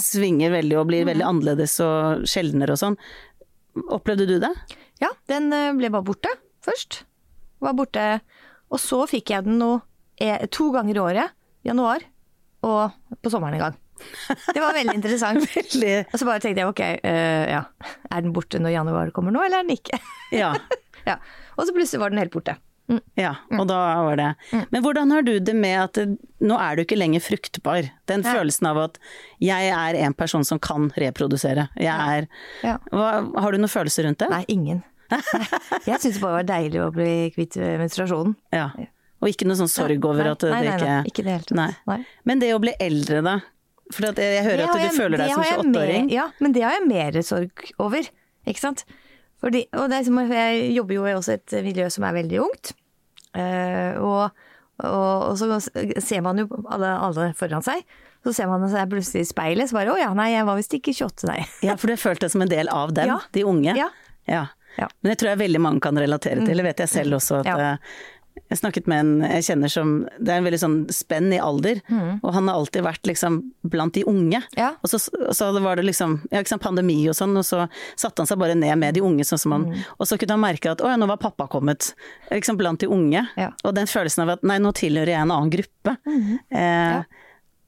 Svinger 0.03 0.53
veldig 0.53 0.77
og 0.81 0.89
blir 0.91 1.07
veldig 1.07 1.25
annerledes 1.25 1.79
og 1.85 2.27
sjeldnere 2.29 2.75
og 2.75 2.81
sånn. 2.83 2.99
Opplevde 3.95 4.27
du 4.27 4.35
det? 4.43 4.51
Ja, 5.01 5.09
den 5.31 5.49
eh, 5.55 5.71
ble 5.77 5.89
bare 5.93 6.05
borte 6.05 6.31
først. 6.65 7.03
Var 7.63 7.77
borte. 7.77 8.05
Og 8.71 8.81
så 8.81 9.03
fikk 9.09 9.33
jeg 9.33 9.47
den 9.47 9.57
nå 9.61 9.71
eh, 10.21 10.43
to 10.53 10.69
ganger 10.75 10.97
i 10.97 11.03
året. 11.05 11.37
Januar 11.65 12.03
og 12.65 13.17
på 13.21 13.31
sommeren 13.33 13.57
en 13.57 13.65
gang. 13.67 13.80
Det 14.53 14.61
var 14.61 14.73
veldig 14.77 14.95
interessant. 14.97 15.45
Veldig 15.55 15.93
Og 16.13 16.17
så 16.19 16.27
bare 16.27 16.41
tenkte 16.43 16.63
jeg 16.63 16.71
ok, 16.71 16.81
uh, 17.05 17.45
ja. 17.51 17.61
Er 18.11 18.25
den 18.25 18.33
borte 18.35 18.59
når 18.61 18.75
januar 18.75 19.11
kommer 19.15 19.33
nå, 19.35 19.43
eller 19.45 19.61
er 19.61 19.67
den 19.67 19.77
ikke? 19.77 19.99
Ja. 20.41 20.53
ja. 21.05 21.17
Og 21.57 21.67
så 21.67 21.73
plutselig 21.75 21.99
var 22.03 22.13
den 22.13 22.21
helt 22.21 22.31
borte. 22.33 22.55
Mm. 22.91 22.99
Ja, 23.15 23.35
og 23.55 23.67
da 23.69 23.77
var 24.03 24.17
det 24.19 24.29
Men 24.73 24.81
hvordan 24.83 25.11
har 25.13 25.21
du 25.23 25.37
det 25.39 25.53
med 25.55 25.77
at 25.79 25.99
nå 26.43 26.57
er 26.59 26.75
du 26.75 26.81
ikke 26.83 26.97
lenger 26.97 27.23
fruktbar? 27.23 27.87
Den 28.09 28.23
Ja. 28.25 28.33
følelsen 28.35 28.67
av 28.67 28.79
at 28.83 28.97
jeg 29.39 29.69
er 29.71 29.95
en 30.05 30.15
person 30.17 30.43
som 30.43 30.59
kan 30.59 30.89
reprodusere. 30.99 31.69
Jeg 31.79 31.91
er 32.17 32.27
Ja. 32.65 32.77
hva, 32.91 33.11
Har 33.39 33.51
du 33.51 33.57
noen 33.61 33.71
følelser 33.71 34.07
rundt 34.07 34.19
det? 34.19 34.29
Nei, 34.33 34.43
ingen. 34.49 34.83
Nei. 35.11 35.21
Jeg 35.85 35.99
syntes 35.99 36.17
det 36.17 36.23
bare 36.23 36.41
var 36.41 36.49
deilig 36.49 36.81
å 36.83 36.91
bli 36.95 37.13
kvitt 37.35 37.55
eh, 37.59 37.77
menstruasjonen. 37.79 38.35
Ja. 38.55 38.69
Og 39.21 39.29
ikke 39.29 39.45
noe 39.47 39.59
sånn 39.59 39.69
sorg 39.71 40.05
over 40.07 40.31
at 40.31 40.41
det 40.43 40.51
nei, 40.51 40.61
nei, 40.65 40.75
ikke 40.75 40.87
nei, 40.89 41.01
ikke 41.11 41.23
det 41.27 41.33
hele 41.35 41.49
tatt. 41.51 42.05
Men 42.25 42.39
det 42.41 42.53
å 42.55 42.61
bli 42.63 42.73
eldre, 42.81 43.21
da? 43.23 43.35
For 43.91 44.07
jeg 44.11 44.43
hører 44.45 44.63
at 44.65 44.73
du 44.73 44.79
jeg- 44.85 44.95
føler 44.97 45.17
deg 45.21 45.31
som 45.33 45.43
28-åring. 45.43 46.11
Ja, 46.11 46.29
men 46.39 46.51
det 46.55 46.63
har 46.63 46.77
jeg 46.79 46.87
mer 46.87 47.21
sorg 47.21 47.51
over, 47.79 48.07
ikke 48.47 48.59
sant. 48.63 48.85
Fordi, 49.41 49.65
og 49.73 49.89
det 49.89 50.03
som, 50.05 50.19
jeg 50.29 50.71
jobber 50.75 50.93
jo 50.99 51.05
i 51.09 51.13
også 51.17 51.33
et 51.33 51.55
miljø 51.65 51.89
som 51.89 52.03
er 52.05 52.13
veldig 52.13 52.39
ungt. 52.43 52.73
Uh, 53.35 53.95
og, 54.03 54.31
og, 54.83 55.31
og 55.31 55.37
så 55.39 55.57
ser 56.03 56.21
man 56.21 56.37
jo 56.43 56.47
alle, 56.69 56.91
alle 57.07 57.29
foran 57.39 57.63
seg. 57.65 57.81
Så 58.23 58.33
ser 58.37 58.49
man 58.51 58.67
seg 58.69 58.89
plutselig 58.91 59.23
i 59.25 59.29
speilet, 59.31 59.69
så 59.71 59.79
bare 59.79 59.95
å 59.95 59.97
ja, 59.97 60.11
nei, 60.13 60.27
jeg 60.35 60.45
var 60.45 60.59
visst 60.59 60.75
ikke 60.77 60.93
28, 60.93 61.25
nei. 61.31 61.39
Ja, 61.65 61.73
for 61.79 61.89
du 61.89 61.95
følte 61.97 62.27
det 62.27 62.31
som 62.35 62.43
en 62.45 62.51
del 62.51 62.69
av 62.69 62.93
dem, 62.93 63.07
Ja. 63.15 63.19
de 63.33 63.45
unge. 63.49 63.73
Ja. 63.79 63.87
Ja. 64.29 64.43
Ja. 64.77 64.87
Men 65.01 65.09
det 65.11 65.17
tror 65.19 65.31
jeg 65.33 65.39
veldig 65.41 65.59
mange 65.63 65.81
kan 65.83 65.97
relatere 65.99 66.45
til, 66.45 66.55
det 66.61 66.63
vet 66.63 66.83
jeg 66.85 66.89
selv 66.91 67.17
også. 67.17 67.41
at 67.41 67.49
Ja. 67.49 67.71
Eh, 68.35 68.41
Jeg 68.51 68.59
snakket 68.59 68.87
med 68.91 68.99
en 68.99 69.11
jeg 69.31 69.43
kjenner 69.47 69.71
som 69.71 69.91
Det 70.19 70.29
er 70.33 70.37
en 70.41 70.47
veldig 70.47 70.59
sånn 70.59 70.77
spenn 70.91 71.31
i 71.33 71.39
alder, 71.39 71.81
og 72.21 72.33
han 72.35 72.47
har 72.47 72.55
alltid 72.59 72.83
vært 72.83 73.07
liksom 73.07 73.39
blant 73.63 73.93
de 73.93 74.03
unge. 74.07 74.41
Mm. 74.43 74.57
Ja. 74.57 74.69
Og 74.83 74.89
så, 74.91 74.99
så 74.99 75.51
var 75.61 75.75
det 75.79 75.85
liksom 75.87 76.17
ja, 76.31 76.39
ikke 76.41 76.53
sant, 76.55 76.63
pandemi 76.65 76.97
og 77.09 77.15
sånn, 77.15 77.35
og 77.37 77.45
så 77.47 77.65
satte 77.95 78.21
han 78.21 78.27
seg 78.27 78.39
bare 78.41 78.55
ned 78.55 78.75
med 78.81 78.93
de 78.95 79.01
unge, 79.01 79.23
sånn 79.27 79.39
som 79.39 79.51
han 79.55 79.61
Mm. 79.71 79.77
Og 79.99 80.07
så 80.09 80.17
kunne 80.17 80.33
han 80.35 80.41
merke 80.43 80.71
at 80.71 80.81
å 80.81 80.89
ja, 80.89 80.95
nå 80.97 81.05
var 81.07 81.17
pappa 81.21 81.45
kommet. 81.47 81.93
Liksom 82.31 82.57
blant 82.57 82.79
de 82.81 82.87
unge. 82.91 83.21
Ja. 83.37 83.51
Og 83.63 83.75
den 83.77 83.87
følelsen 83.87 84.23
av 84.25 84.29
at 84.37 84.43
nei, 84.43 84.57
nå 84.59 84.71
tilhører 84.73 85.13
jeg 85.13 85.21
en 85.21 85.31
annen 85.31 85.51
gruppe. 85.53 85.95
eh, 85.95 86.11
Mm-hmm. 86.11 86.39
Ja. 86.51 87.03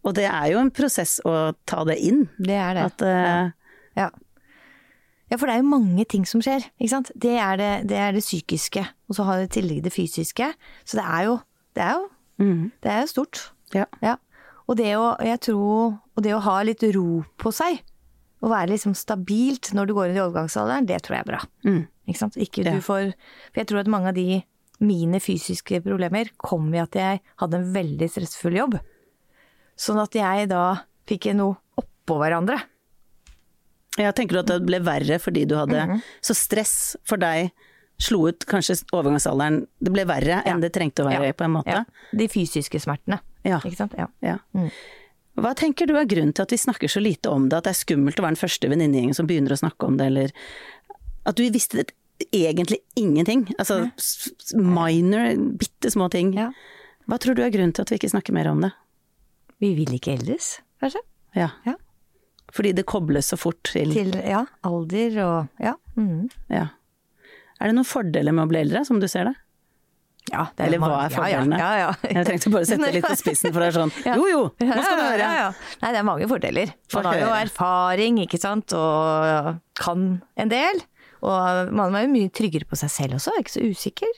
Og 0.03 0.13
det 0.17 0.25
er 0.27 0.47
jo 0.51 0.59
en 0.59 0.71
prosess 0.75 1.19
å 1.23 1.53
ta 1.69 1.83
det 1.87 1.95
inn. 2.03 2.25
Det 2.37 2.57
er 2.59 2.73
det. 2.75 2.83
At 2.89 3.01
eh, 3.07 3.51
Ja. 3.95 4.09
Ja, 5.31 5.37
for 5.37 5.47
det 5.47 5.55
er 5.55 5.61
jo 5.63 5.69
mange 5.71 6.05
ting 6.09 6.25
som 6.29 6.41
skjer, 6.43 6.65
ikke 6.77 6.91
sant. 6.91 7.11
Det 7.15 7.37
er 7.39 7.57
det, 7.57 7.71
det, 7.89 7.97
er 7.97 8.11
det 8.13 8.21
psykiske, 8.25 8.83
og 9.09 9.15
så 9.17 9.23
har 9.27 9.39
det 9.39 9.49
i 9.49 9.53
tillegg 9.59 9.81
det 9.85 9.93
fysiske. 9.95 10.51
Så 10.85 10.99
det 10.99 11.05
er 11.05 11.23
jo, 11.29 11.39
det 11.77 11.83
er 11.85 11.95
jo, 11.97 12.03
mm, 12.43 12.61
det 12.83 12.91
er 12.91 13.01
jo 13.05 13.09
stort. 13.15 13.41
ja. 13.73 13.87
Ja. 14.03 14.17
Og 14.71 14.77
det 14.79 14.93
å, 14.95 15.09
jeg 15.19 15.41
tror, 15.43 15.97
og 16.15 16.23
det 16.23 16.31
å 16.31 16.39
ha 16.39 16.53
litt 16.63 16.83
ro 16.95 17.23
på 17.41 17.51
seg, 17.51 17.81
å 18.43 18.47
være 18.51 18.71
liksom 18.71 18.93
stabilt 18.95 19.73
når 19.75 19.89
du 19.89 19.93
går 19.97 20.09
inn 20.11 20.19
i 20.19 20.23
overgangsalderen, 20.23 20.87
det 20.87 21.01
tror 21.03 21.17
jeg 21.17 21.25
er 21.25 21.29
bra. 21.33 21.39
Mm. 21.67 21.81
Ikke 22.07 22.19
sant? 22.19 22.37
Ikke 22.39 22.63
Ja. 22.63 22.71
du 22.75 22.81
får, 22.83 23.11
for 23.51 23.59
jeg 23.59 23.67
tror 23.67 23.81
at 23.83 23.91
mange 23.91 24.11
av 24.11 24.15
de 24.15 24.41
mine 24.83 25.19
fysiske 25.23 25.81
problemer 25.83 26.31
kom 26.37 26.71
ved 26.71 26.83
at 26.87 26.95
jeg 26.99 27.21
hadde 27.39 27.59
en 27.59 27.73
veldig 27.75 28.09
stressfull 28.11 28.55
jobb. 28.55 28.79
Sånn 29.79 29.99
at 30.01 30.15
jeg 30.15 30.47
da 30.51 30.85
fikk 31.09 31.29
noe 31.35 31.57
oppå 31.79 32.17
hverandre. 32.19 32.59
Jeg 33.97 34.15
tenker 34.17 34.33
du 34.33 34.39
at 34.39 34.47
det 34.49 34.65
ble 34.65 34.79
verre 34.81 35.19
fordi 35.21 35.45
du 35.47 35.55
hadde 35.55 35.83
Mhm. 35.87 36.01
Så 36.21 36.33
stress 36.35 36.95
for 37.05 37.17
deg 37.17 37.51
slo 38.01 38.27
ut 38.27 38.45
kanskje 38.49 38.79
overgangsalderen 38.91 39.67
Det 39.81 39.91
ble 39.93 40.03
verre 40.05 40.41
enn 40.45 40.59
det 40.61 40.73
trengte 40.73 41.03
å 41.03 41.09
være, 41.11 41.27
Ja. 41.27 41.33
på 41.33 41.45
en 41.45 41.51
måte? 41.51 41.67
Ja. 41.69 41.83
De 42.11 42.27
fysiske 42.27 42.79
smertene. 42.81 43.19
Ja. 43.45 43.59
Ikke 43.59 43.75
sant? 43.77 43.93
Ja. 43.97 44.07
Ja. 44.21 44.37
Mm. 44.55 44.71
Hva 45.37 45.53
tenker 45.55 45.87
du 45.87 45.95
er 45.97 46.05
grunnen 46.05 46.33
til 46.33 46.41
at 46.43 46.49
vi 46.51 46.57
snakker 46.57 46.87
så 46.89 47.01
lite 47.01 47.29
om 47.29 47.49
det, 47.49 47.57
at 47.57 47.63
det 47.65 47.71
er 47.71 47.85
skummelt 47.85 48.15
å 48.19 48.23
være 48.23 48.35
den 48.35 48.49
første 48.49 48.69
venninnegjengen 48.69 49.15
som 49.15 49.25
begynner 49.27 49.51
å 49.51 49.57
snakke 49.61 49.85
om 49.87 49.97
det, 49.97 50.05
eller 50.07 50.31
at 51.25 51.35
du 51.35 51.49
visste 51.49 51.77
det, 51.83 51.91
egentlig 52.31 52.77
ingenting? 52.95 53.47
Altså 53.59 53.91
minor, 54.55 55.35
bitte 55.57 55.89
små 55.91 56.09
ting. 56.11 56.33
Ja. 56.33 56.51
Hva 57.09 57.17
tror 57.19 57.35
du 57.35 57.41
er 57.43 57.49
grunnen 57.51 57.73
til 57.73 57.81
at 57.83 57.89
vi 57.89 57.97
ikke 57.97 58.11
snakker 58.13 58.33
mer 58.33 58.47
om 58.51 58.61
det? 58.61 58.71
Vi 59.59 59.73
vil 59.75 59.93
ikke 59.97 60.17
eldes, 60.17 60.59
kanskje? 60.81 61.01
Ja. 61.35 61.49
Ja. 61.65 61.75
Fordi 62.53 62.73
det 62.77 62.85
kobles 62.89 63.31
så 63.33 63.37
fort 63.39 63.61
til, 63.65 63.93
Til 63.95 64.13
ja, 64.21 64.43
alder 64.67 65.15
og 65.23 65.63
ja. 65.63 65.73
Mm. 65.97 66.27
ja. 66.53 66.67
Er 67.59 67.69
det 67.71 67.77
noen 67.77 67.87
fordeler 67.87 68.35
med 68.35 68.45
å 68.45 68.51
bli 68.51 68.61
eldre, 68.61 68.83
som 68.85 68.99
du 69.01 69.07
ser 69.09 69.31
det? 69.31 69.37
ja 70.31 70.45
det 70.55 70.67
Eller 70.67 70.79
hva 70.79 71.01
er 71.03 71.11
fordelene? 71.11 71.57
Ja, 71.59 71.71
ja, 71.75 71.87
ja. 71.91 72.11
Jeg 72.15 72.27
trengte 72.29 72.51
bare 72.53 72.63
å 72.63 72.69
sette 72.69 72.91
litt 72.95 73.05
på 73.05 73.17
spissen, 73.19 73.51
for 73.51 73.63
det 73.63 73.71
er 73.71 73.75
sånn 73.75 73.91
jo 74.19 74.29
jo, 74.29 74.43
nå 74.61 74.77
skal 74.85 74.99
du 74.99 75.03
høre! 75.03 75.29
Nei, 75.81 75.89
det 75.89 75.99
er 75.99 76.07
mange 76.07 76.29
fordeler. 76.31 76.73
Man 76.95 77.09
har 77.09 77.19
jo 77.19 77.31
erfaring, 77.35 78.21
ikke 78.23 78.39
sant, 78.41 78.75
og 78.77 79.49
kan 79.79 80.07
en 80.39 80.53
del. 80.53 80.83
Og 81.23 81.73
man 81.75 81.95
er 81.95 82.05
jo 82.05 82.13
mye 82.13 82.31
tryggere 82.35 82.67
på 82.67 82.79
seg 82.79 82.91
selv 82.91 83.19
også, 83.19 83.33
er 83.33 83.43
ikke 83.43 83.55
så 83.55 83.65
usikker. 83.67 84.15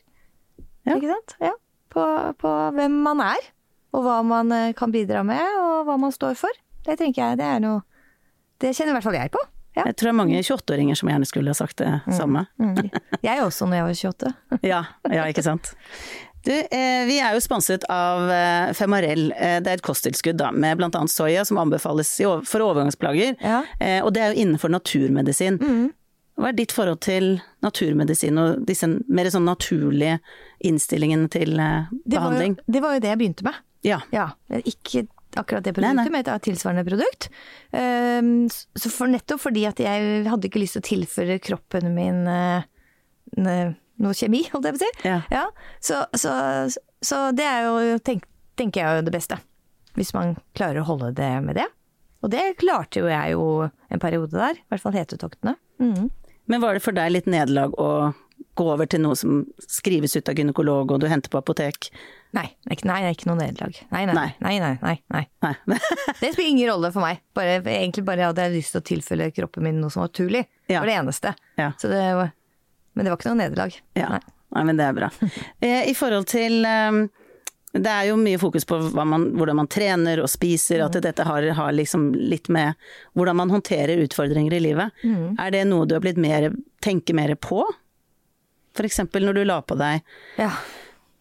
Ja. 0.86 0.95
Ikke 0.98 1.10
sant? 1.10 1.36
Ja. 1.41 1.54
På, 1.93 2.06
på 2.41 2.54
hvem 2.78 3.02
man 3.06 3.21
er, 3.24 3.50
og 3.95 4.06
hva 4.06 4.19
man 4.28 4.52
eh, 4.54 4.71
kan 4.78 4.93
bidra 4.93 5.21
med, 5.26 5.41
og 5.62 5.86
hva 5.88 5.98
man 6.02 6.13
står 6.13 6.38
for. 6.38 6.63
Det 6.86 6.98
tenker 7.00 7.21
jeg, 7.21 7.39
det 7.41 7.50
er 7.50 7.62
noe 7.63 7.82
Det 8.62 8.72
kjenner 8.76 8.94
i 8.94 8.98
hvert 8.98 9.08
fall 9.08 9.18
jeg 9.18 9.32
på. 9.34 9.41
Ja. 9.76 9.84
Jeg 9.89 9.98
tror 10.00 10.08
det 10.08 10.12
er 10.13 10.20
mange 10.22 10.39
28-åringer 10.39 10.96
som 10.96 11.10
gjerne 11.12 11.28
skulle 11.28 11.52
ha 11.52 11.58
sagt 11.58 11.82
det 11.82 11.89
samme. 12.15 12.46
Mm. 12.62 12.78
Jeg 13.28 13.41
også, 13.44 13.65
når 13.68 13.76
jeg 13.76 13.84
var 13.84 13.98
28. 14.00 14.30
Ja, 14.72 14.78
ja, 15.12 15.26
ikke 15.28 15.44
sant. 15.44 15.74
Du, 16.46 16.52
eh, 16.54 17.02
vi 17.10 17.18
er 17.20 17.34
jo 17.36 17.41
sponset 17.44 17.84
av 17.91 18.30
eh, 18.32 18.70
Femarell. 18.78 19.32
Eh, 19.34 19.58
det 19.65 19.72
er 19.74 19.80
et 19.80 19.84
kosttilskudd 19.84 20.38
da, 20.39 20.52
med 20.54 20.78
bl.a. 20.80 21.02
soya 21.12 21.44
som 21.50 21.58
anbefales 21.60 22.13
for 22.48 22.63
overgangsplager. 22.63 23.34
Ja. 23.41 23.63
Eh, 23.82 24.00
og 24.06 24.13
det 24.15 24.22
er 24.24 24.32
jo 24.32 24.46
innenfor 24.46 24.72
naturmedisin. 24.72 25.58
Hva 26.39 26.52
er 26.52 26.58
ditt 26.60 26.72
forhold 26.76 27.02
til 27.04 27.34
naturmedisin 27.65 28.38
og 28.39 28.63
disse 28.70 28.88
mer 28.88 29.28
sånn 29.34 29.48
naturlige 29.50 30.20
innstillingene 30.68 31.28
til 31.34 31.58
eh, 31.60 31.89
Det 32.06 32.15
var, 32.15 32.30
jo, 32.30 32.38
behandling? 32.38 32.58
det 32.70 32.84
var 32.86 32.96
jo 32.96 33.04
det 33.04 33.12
jeg 33.12 33.22
begynte 33.26 33.50
med. 33.50 33.60
Ja. 33.86 34.00
Ja, 34.13 34.30
ikke 34.63 35.04
akkurat 35.39 35.63
det 35.65 35.74
Nei, 35.74 35.78
produktet, 35.80 36.12
nei. 36.12 36.12
men 36.13 36.24
et 36.36 36.45
tilsvarende 36.48 36.86
produkt. 36.88 37.30
Ehm, 37.76 38.48
Så 38.50 38.91
for 38.93 39.12
nettopp 39.12 39.41
fordi 39.43 39.65
at 39.69 39.80
jeg 39.84 40.26
hadde 40.30 40.50
ikke 40.50 40.62
lyst 40.63 40.78
til 40.78 40.84
å 40.84 40.89
tilføre 40.89 41.39
kroppen 41.43 41.93
min 41.95 42.24
eh, 42.28 42.63
noe 43.36 44.13
kjemi, 44.17 44.43
holdt 44.54 44.69
jeg 44.69 44.78
på 44.78 44.82
å 44.82 44.86
si. 44.86 44.91
Ja. 45.32 45.45
så, 45.84 46.04
så, 46.17 46.36
så 47.04 47.21
det 47.36 47.48
er 47.48 47.67
jo, 47.69 47.98
tenk, 48.06 48.26
tenker 48.60 48.82
jeg, 48.84 49.00
jo 49.02 49.08
det 49.08 49.15
beste. 49.15 49.39
Hvis 49.95 50.13
man 50.15 50.36
klarer 50.58 50.82
å 50.82 50.89
holde 50.89 51.13
det 51.15 51.32
med 51.45 51.56
det. 51.60 51.69
Og 52.26 52.32
det 52.34 52.58
klarte 52.60 53.04
jo 53.04 53.08
jeg 53.12 53.36
jo 53.36 53.45
en 53.69 54.02
periode 54.02 54.34
der, 54.34 54.58
i 54.58 54.67
hvert 54.71 54.82
fall 54.84 54.95
hetetoktene. 54.98 55.56
Mm. 55.80 56.10
Men 56.50 56.62
var 56.62 56.76
det 56.78 56.84
for 56.86 56.95
deg 56.95 57.13
litt 57.13 57.30
nederlag 57.30 57.74
å 57.82 57.89
gå 58.56 58.65
over 58.71 58.88
til 58.88 59.02
noe 59.04 59.15
som 59.19 59.41
skrives 59.67 60.15
ut 60.15 60.30
av 60.32 60.36
gynekolog 60.39 60.91
og 60.95 61.02
du 61.04 61.08
henter 61.12 61.30
på 61.34 61.41
apotek? 61.41 61.89
Nei, 62.36 62.45
det 62.63 62.71
er 62.71 62.76
ikke- 62.78 62.88
nei, 62.88 63.12
ikke 63.13 63.28
noe 63.28 63.38
nederlag. 63.39 63.76
Nei, 63.91 64.06
nei, 64.06 64.13
Nei. 64.15 64.30
nei, 64.41 64.60
nei, 64.60 65.00
nei, 65.12 65.26
nei. 65.43 65.56
Det 66.19 66.34
spiller 66.34 66.50
ingen 66.50 66.69
rolle 66.71 66.91
for 66.91 67.02
meg. 67.04 67.19
Bare, 67.36 67.62
egentlig 67.63 68.06
bare 68.08 68.28
hadde 68.30 68.41
jeg 68.48 68.56
lyst 68.58 68.71
til 68.76 68.82
å 68.82 68.88
tilfelle 68.91 69.32
kroppen 69.36 69.63
min 69.63 69.80
noe 69.82 69.89
som 69.91 70.02
var 70.04 70.10
naturlig. 70.12 70.45
Det 70.67 70.74
Ja. 70.76 70.80
var 70.80 70.88
det 70.88 70.95
eneste. 71.00 71.36
Ja. 71.58 71.71
Så 71.80 71.88
det 71.91 72.02
var, 72.15 72.32
men 72.95 73.06
det 73.06 73.12
var 73.12 73.17
ikke 73.19 73.32
noe 73.36 73.41
nederlag. 73.43 73.78
Ja, 73.95 74.10
Nei. 74.56 74.63
Men 74.63 74.78
det 74.78 74.86
er 74.88 74.93
bra. 74.93 75.10
Eh, 75.62 75.89
I 75.89 75.93
forhold 75.93 76.28
til 76.32 76.63
eh, 76.65 77.08
Det 77.76 77.91
er 77.91 78.06
jo 78.08 78.15
mye 78.15 78.39
fokus 78.39 78.63
på 78.63 78.78
man, 79.04 79.32
hvordan 79.36 79.58
man 79.60 79.67
trener 79.67 80.21
og 80.24 80.30
spiser, 80.32 80.80
at 80.86 80.93
dette 81.04 81.26
har, 81.28 81.43
har 81.58 81.74
liksom 81.76 82.13
litt 82.15 82.48
med 82.48 82.74
hvordan 83.17 83.36
man 83.36 83.50
håndterer 83.52 84.00
utfordringer 84.06 84.54
i 84.56 84.62
livet. 84.63 84.91
Er 85.04 85.52
det 85.52 85.65
noe 85.67 85.84
du 85.86 85.93
har 85.98 86.00
blitt 86.06 86.15
mer, 86.17 86.54
tenker 86.82 87.13
mer 87.17 87.36
på? 87.36 87.65
Eksempel 88.84 89.24
når 89.24 89.34
du 89.40 89.44
la 89.46 89.62
på 89.62 89.78
deg, 89.80 90.02
Ja. 90.38 90.50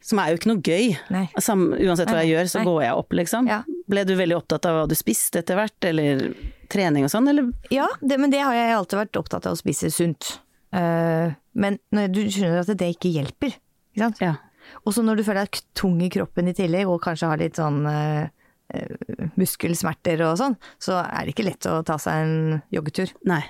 som 0.02 0.18
er 0.18 0.32
jo 0.32 0.36
ikke 0.40 0.50
noe 0.50 0.62
gøy. 0.64 0.96
Sam, 1.40 1.72
uansett 1.72 2.10
hva 2.10 2.24
jeg 2.24 2.34
gjør, 2.34 2.50
så 2.50 2.58
nei. 2.58 2.64
går 2.66 2.82
jeg 2.82 2.94
opp, 2.94 3.12
liksom. 3.12 3.46
Ja. 3.48 3.62
Ble 3.88 4.04
du 4.04 4.14
veldig 4.18 4.36
opptatt 4.36 4.66
av 4.66 4.74
hva 4.74 4.88
du 4.88 4.94
spiste 4.98 5.38
etter 5.40 5.54
hvert, 5.56 5.78
eller 5.84 6.34
trening 6.68 7.04
og 7.04 7.10
sånn, 7.12 7.28
eller? 7.30 7.52
Ja, 7.70 7.86
det, 8.00 8.18
men 8.18 8.30
det 8.30 8.40
har 8.42 8.54
jeg 8.54 8.74
alltid 8.74 8.98
vært 8.98 9.20
opptatt 9.22 9.46
av 9.46 9.54
å 9.54 9.60
spise 9.60 9.90
sunt. 9.94 10.40
Uh, 10.74 11.30
men 11.54 11.78
når 11.94 12.10
du 12.10 12.24
skjønner 12.26 12.64
at 12.64 12.72
det 12.76 12.90
ikke 12.96 13.12
hjelper. 13.14 13.54
Ikke 13.94 14.08
sant? 14.08 14.20
Ja. 14.24 14.34
Og 14.84 14.94
så 14.96 15.04
når 15.04 15.20
du 15.20 15.24
føler 15.26 15.46
deg 15.46 15.60
tung 15.76 16.00
i 16.02 16.10
kroppen 16.10 16.48
i 16.50 16.54
tillegg, 16.56 16.88
og 16.90 17.02
kanskje 17.04 17.28
har 17.30 17.38
litt 17.38 17.60
sånn 17.60 17.84
eh, 17.86 18.26
muskelsmerter 19.38 20.22
og 20.26 20.38
sånn, 20.40 20.56
så 20.82 20.98
er 21.04 21.26
det 21.26 21.34
ikke 21.34 21.46
lett 21.46 21.68
å 21.70 21.82
ta 21.86 21.98
seg 22.00 22.24
en 22.24 22.62
joggetur. 22.74 23.12
Nei. 23.28 23.42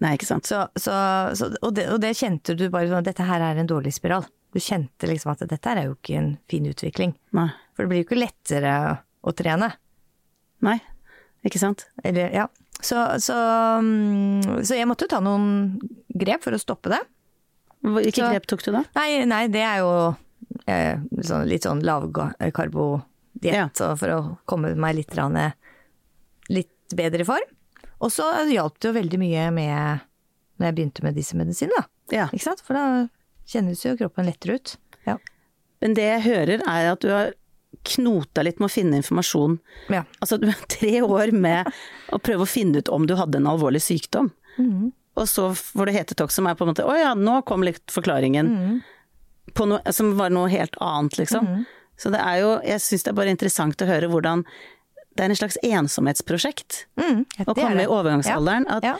Nei, 0.00 0.14
ikke 0.16 0.28
sant. 0.28 0.48
Så, 0.48 0.62
så, 0.80 0.92
så, 1.36 1.50
og, 1.60 1.74
det, 1.76 1.86
og 1.92 2.00
det 2.00 2.14
kjente 2.16 2.54
du 2.56 2.66
bare 2.72 2.88
sånn 2.88 3.04
Dette 3.04 3.26
her 3.28 3.42
er 3.44 3.58
en 3.60 3.68
dårlig 3.68 3.92
spiral. 3.92 4.24
Du 4.50 4.58
kjente 4.58 5.06
liksom 5.06 5.34
at 5.34 5.44
dette 5.44 5.68
her 5.68 5.82
er 5.82 5.90
jo 5.90 5.96
ikke 5.98 6.16
en 6.18 6.30
fin 6.50 6.64
utvikling. 6.66 7.12
Nei. 7.36 7.50
For 7.76 7.84
det 7.84 7.92
blir 7.92 8.00
jo 8.02 8.06
ikke 8.08 8.18
lettere 8.22 8.72
å 9.20 9.34
trene. 9.36 9.68
Nei, 10.64 10.78
ikke 11.46 11.60
sant. 11.60 11.86
Eller, 12.04 12.32
ja. 12.34 12.48
Så, 12.80 12.96
så, 13.20 13.36
mm, 13.84 14.64
så 14.64 14.78
jeg 14.78 14.88
måtte 14.88 15.08
ta 15.10 15.20
noen 15.20 15.76
grep 16.16 16.46
for 16.46 16.56
å 16.56 16.60
stoppe 16.60 16.92
det. 16.92 17.00
Hvilke 17.84 18.16
Så- 18.16 18.32
grep 18.32 18.48
tok 18.48 18.64
du 18.64 18.72
da? 18.72 18.82
Nei, 18.96 19.24
nei 19.28 19.44
det 19.52 19.62
er 19.64 19.78
jo 19.84 19.92
eh, 20.66 20.96
sånn, 21.20 21.46
litt 21.48 21.68
sånn 21.68 21.84
lavkarbodiett, 21.84 23.04
Ja. 23.54 23.68
så 23.76 23.92
for 24.00 24.08
å 24.16 24.20
komme 24.48 24.74
meg 24.76 24.96
litt, 24.96 25.12
grann, 25.12 25.36
litt 26.48 26.72
bedre 26.96 27.20
i 27.24 27.28
form. 27.28 27.48
Og 28.00 28.12
så 28.12 28.26
hjalp 28.48 28.78
det 28.80 28.88
jo 28.88 28.96
veldig 28.96 29.20
mye 29.20 29.48
med 29.54 30.06
når 30.60 30.68
jeg 30.68 30.76
begynte 30.76 31.04
med 31.04 31.16
disse 31.16 31.36
medisinene, 31.38 31.80
da. 31.80 31.88
Ja. 32.12 32.54
For 32.64 32.76
da 32.76 32.84
kjennes 33.48 33.84
jo 33.84 33.96
kroppen 33.98 34.28
lettere 34.28 34.58
ut. 34.58 34.74
Ja. 35.06 35.16
Men 35.80 35.94
det 35.96 36.04
jeg 36.04 36.24
hører 36.26 36.64
er 36.68 36.90
at 36.92 37.04
du 37.04 37.08
har 37.12 37.32
knota 37.86 38.42
litt 38.44 38.58
med 38.60 38.68
å 38.68 38.72
finne 38.72 38.98
informasjon. 39.00 39.58
ja. 39.88 40.04
Altså 40.20 40.36
du 40.40 40.48
har 40.50 40.60
tre 40.68 41.00
år 41.02 41.32
med 41.32 41.70
å 42.12 42.18
prøve 42.20 42.44
å 42.44 42.50
finne 42.50 42.82
ut 42.82 42.90
om 42.92 43.06
du 43.08 43.14
hadde 43.16 43.40
en 43.40 43.48
alvorlig 43.48 43.82
sykdom. 43.84 44.32
Mm. 44.58 44.90
Og 45.20 45.28
så 45.28 45.48
får 45.56 45.88
du 45.88 45.94
hetetokk 45.94 46.32
som 46.34 46.48
er 46.48 46.56
på 46.58 46.64
en 46.66 46.72
måte 46.72 46.84
Å 46.86 46.94
ja, 46.98 47.12
nå 47.16 47.40
kom 47.48 47.64
litt 47.66 47.84
forklaringen. 47.92 48.50
Mm. 48.50 48.74
På 49.56 49.66
noe, 49.70 49.94
som 49.94 50.12
var 50.18 50.32
noe 50.34 50.50
helt 50.52 50.76
annet, 50.82 51.16
liksom. 51.22 51.64
Så 52.00 52.12
det 52.12 52.20
er 52.22 52.42
jo 52.42 52.52
Jeg 52.66 52.82
syns 52.84 53.06
det 53.06 53.12
er 53.12 53.18
bare 53.18 53.32
interessant 53.34 53.82
å 53.82 53.88
høre 53.88 54.10
hvordan 54.12 54.44
det 55.20 55.26
er 55.26 55.34
en 55.34 55.36
slags 55.36 55.58
ensomhetsprosjekt. 55.66 56.86
Mm, 56.96 57.26
Å 57.44 57.52
komme 57.52 57.76
det. 57.76 57.84
i 57.84 57.90
overgangsalderen. 57.92 58.64
At, 58.72 58.86
Ja. 58.88 58.94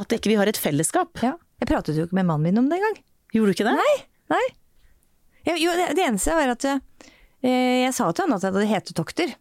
at 0.00 0.08
ikke 0.16 0.30
vi 0.32 0.38
har 0.40 0.48
et 0.48 0.56
fellesskap. 0.56 1.20
Ja. 1.20 1.34
Jeg 1.60 1.68
pratet 1.68 1.98
jo 1.98 2.06
ikke 2.08 2.16
med 2.16 2.24
mannen 2.30 2.48
min 2.48 2.58
om 2.62 2.70
det 2.70 2.78
engang. 2.80 2.96
Gjorde 3.34 3.52
du 3.52 3.56
ikke 3.58 3.66
det? 3.68 3.76
Nei. 3.76 3.96
Nei. 4.32 4.46
Jeg, 5.44 5.60
jo, 5.60 5.74
det, 5.76 5.90
det 5.98 6.06
eneste 6.06 6.32
var 6.36 6.54
at 6.54 6.64
eh, 6.64 6.80
jeg 7.84 7.92
sa 7.96 8.08
til 8.12 8.24
han 8.24 8.32
at 8.38 8.42
jeg 8.46 8.52
hadde 8.54 8.70
hetetokter. 8.70 9.34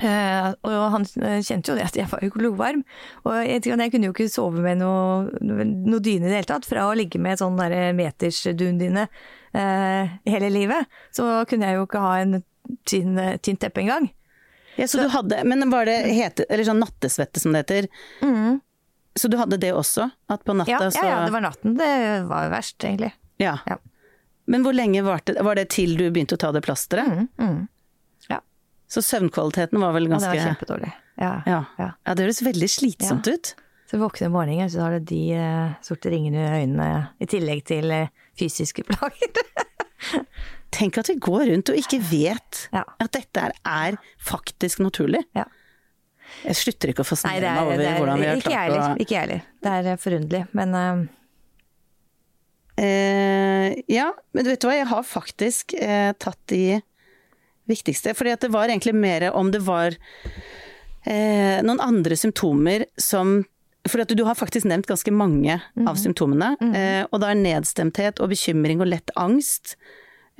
Eh, 0.00 0.46
og 0.64 0.84
han 0.94 1.04
eh, 1.20 1.42
kjente 1.44 1.68
jo 1.68 1.76
det 1.76 1.84
at 1.90 1.98
jeg 2.00 2.08
var 2.08 2.22
jo 2.24 2.32
glovarm. 2.32 2.80
Og 3.28 3.36
jeg, 3.44 3.66
jeg 3.68 3.92
kunne 3.92 4.08
jo 4.08 4.14
ikke 4.16 4.30
sove 4.32 4.64
med 4.64 4.80
noe, 4.80 5.28
noe 5.44 6.00
dyne 6.00 6.24
i 6.24 6.32
det 6.32 6.38
hele 6.40 6.48
tatt. 6.54 6.68
Fra 6.68 6.86
å 6.88 6.96
ligge 6.96 7.20
med 7.20 7.40
sånn 7.42 7.60
metersdundyne 8.00 9.04
eh, 9.52 10.16
hele 10.32 10.48
livet, 10.54 10.88
så 11.12 11.42
kunne 11.50 11.68
jeg 11.68 11.76
jo 11.80 11.84
ikke 11.90 12.04
ha 12.06 12.14
en 12.24 12.40
tynn, 12.88 13.20
teppe 13.44 13.84
engang. 13.84 14.08
Ja, 14.76 14.88
så, 14.88 15.02
du 15.02 15.10
hadde, 15.12 15.42
men 15.44 15.70
var 15.70 15.86
det 15.88 15.98
hete, 16.08 16.46
eller 16.48 16.64
sånn 16.64 16.80
nattesvette 16.80 17.40
som 17.42 17.52
det 17.52 17.64
heter? 17.64 17.88
Så 19.14 19.28
du 19.28 19.36
hadde 19.36 19.58
det 19.60 19.72
også? 19.76 20.08
At 20.32 20.44
på 20.44 20.54
natta 20.56 20.72
Mm. 20.72 20.84
Ja, 20.84 20.90
så 20.90 21.04
ja, 21.04 21.10
ja, 21.10 21.24
det 21.26 21.32
var 21.34 21.44
natten 21.44 21.74
det 21.76 22.22
var 22.30 22.48
verst, 22.48 22.78
egentlig. 22.84 23.12
Ja. 23.36 23.58
Ja. 23.66 23.76
Men 24.44 24.64
hvor 24.64 24.72
lenge 24.72 25.02
varte 25.02 25.34
det? 25.36 25.42
Var 25.42 25.54
det 25.54 25.68
til 25.74 25.96
du 25.96 26.06
begynte 26.10 26.38
å 26.38 26.40
ta 26.40 26.52
det 26.52 26.62
plasteret? 26.64 27.06
Mm, 27.06 27.28
mm. 27.38 27.60
Ja. 28.28 28.40
Så 28.90 29.02
søvnkvaliteten 29.02 29.80
var 29.80 29.92
vel 29.92 30.08
ganske 30.10 30.30
Ja, 30.30 30.32
det 30.32 30.40
var 30.40 30.54
kjempedårlig. 30.54 30.92
Ja. 31.20 31.34
ja. 31.46 31.60
ja. 31.78 31.90
ja, 32.04 32.14
det 32.14 32.26
høres 32.26 32.42
veldig 32.42 32.70
slitsomt 32.70 33.28
ut. 33.28 33.54
Så 33.90 34.00
våkner 34.00 34.30
om 34.30 34.36
morgenen, 34.38 34.70
så 34.72 34.86
har 34.86 34.96
du 34.96 35.04
de 35.12 35.20
uh, 35.36 35.74
sorte 35.84 36.10
ringene 36.10 36.40
i 36.40 36.62
øynene, 36.62 36.88
i 37.20 37.28
tillegg 37.28 37.66
til 37.68 37.92
uh, 37.92 38.08
fysiske 38.40 38.86
plager. 38.88 39.44
Tenk 40.72 40.96
at 40.98 41.08
vi 41.12 41.16
går 41.20 41.44
rundt 41.50 41.68
og 41.72 41.76
ikke 41.76 41.98
vet 42.10 42.68
Ja. 42.72 42.82
at 43.00 43.12
dette 43.12 43.50
er 43.68 43.98
faktisk 44.24 44.80
naturlig. 44.80 45.22
Ja. 45.36 45.44
Jeg 46.46 46.56
slutter 46.56 46.88
ikke 46.88 47.04
å 47.04 47.08
fascinere 47.10 47.42
meg 47.44 47.58
er, 47.58 47.66
over 47.66 47.82
er 47.84 47.98
hvordan 48.00 48.20
vi 48.22 48.26
har 48.30 48.40
klart 48.40 48.54
heller. 48.62 48.94
å 48.96 48.96
Ikke 49.04 49.12
jeg 49.18 49.20
heller. 49.26 49.42
Det 49.62 49.72
er 49.78 49.90
eh, 49.92 49.96
forunderlig. 50.00 50.46
Men 50.56 50.74
uh... 50.74 51.02
Eh, 52.82 53.74
ja, 53.92 54.08
men 54.32 54.46
vet 54.48 54.62
du 54.62 54.66
hva, 54.66 54.76
jeg 54.78 54.88
har 54.88 55.04
faktisk 55.04 55.74
eh, 55.76 56.12
tatt 56.16 56.38
de 56.48 56.80
viktigste. 57.68 58.14
Fordi 58.16 58.32
at 58.32 58.40
det 58.46 58.50
var 58.54 58.70
egentlig 58.72 58.94
mer 58.96 59.28
om 59.36 59.50
det 59.52 59.60
var 59.66 59.92
eh, 61.04 61.60
noen 61.62 61.82
andre 61.84 62.16
symptomer 62.18 62.86
som 63.00 63.42
For 63.90 63.98
at 63.98 64.12
du 64.14 64.20
har 64.22 64.36
faktisk 64.38 64.64
nevnt 64.70 64.86
ganske 64.86 65.10
mange 65.10 65.56
Mhm. 65.74 65.88
av 65.90 65.96
symptomene. 65.98 66.52
eh, 66.72 67.04
og 67.10 67.18
da 67.20 67.30
er 67.32 67.34
nedstemthet 67.34 68.20
og 68.22 68.30
bekymring 68.30 68.80
og 68.80 68.86
lett 68.86 69.10
angst. 69.18 69.74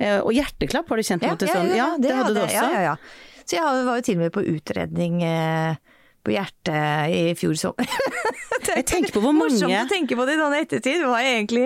Eh, 0.01 0.19
og 0.19 0.33
hjerteklapp 0.33 0.89
har 0.89 0.99
du 0.99 1.05
kjent 1.05 1.25
noe 1.25 1.39
til 1.39 1.51
sånn, 1.51 1.71
ja, 1.77 1.93
det, 2.01 2.13
hadde 2.17 2.35
du 2.35 2.41
også. 2.43 2.55
Ja, 2.55 2.69
ja, 2.73 2.93
ja. 2.93 3.41
Så 3.43 3.57
jeg 3.57 3.83
var 3.87 3.99
jo 3.99 4.05
til 4.07 4.17
og 4.17 4.23
med 4.23 4.33
på 4.33 4.43
utredning 4.53 5.19
eh, 5.27 5.75
på 6.23 6.33
hjertet 6.33 7.13
i 7.13 7.23
fjor 7.37 7.57
sommer. 7.59 7.89
Jeg 8.73 8.85
tenker 8.87 9.11
på 9.11 9.19
hvor 9.19 9.33
mange 9.35 9.51
Morsomt 9.57 9.75
å 9.75 9.91
tenke 9.91 10.15
på 10.15 10.23
det 10.25 10.37
i 10.37 10.39
sånn 10.39 10.53
ettertid, 10.55 11.01
hva 11.03 11.17
jeg 11.19 11.33
egentlig 11.35 11.65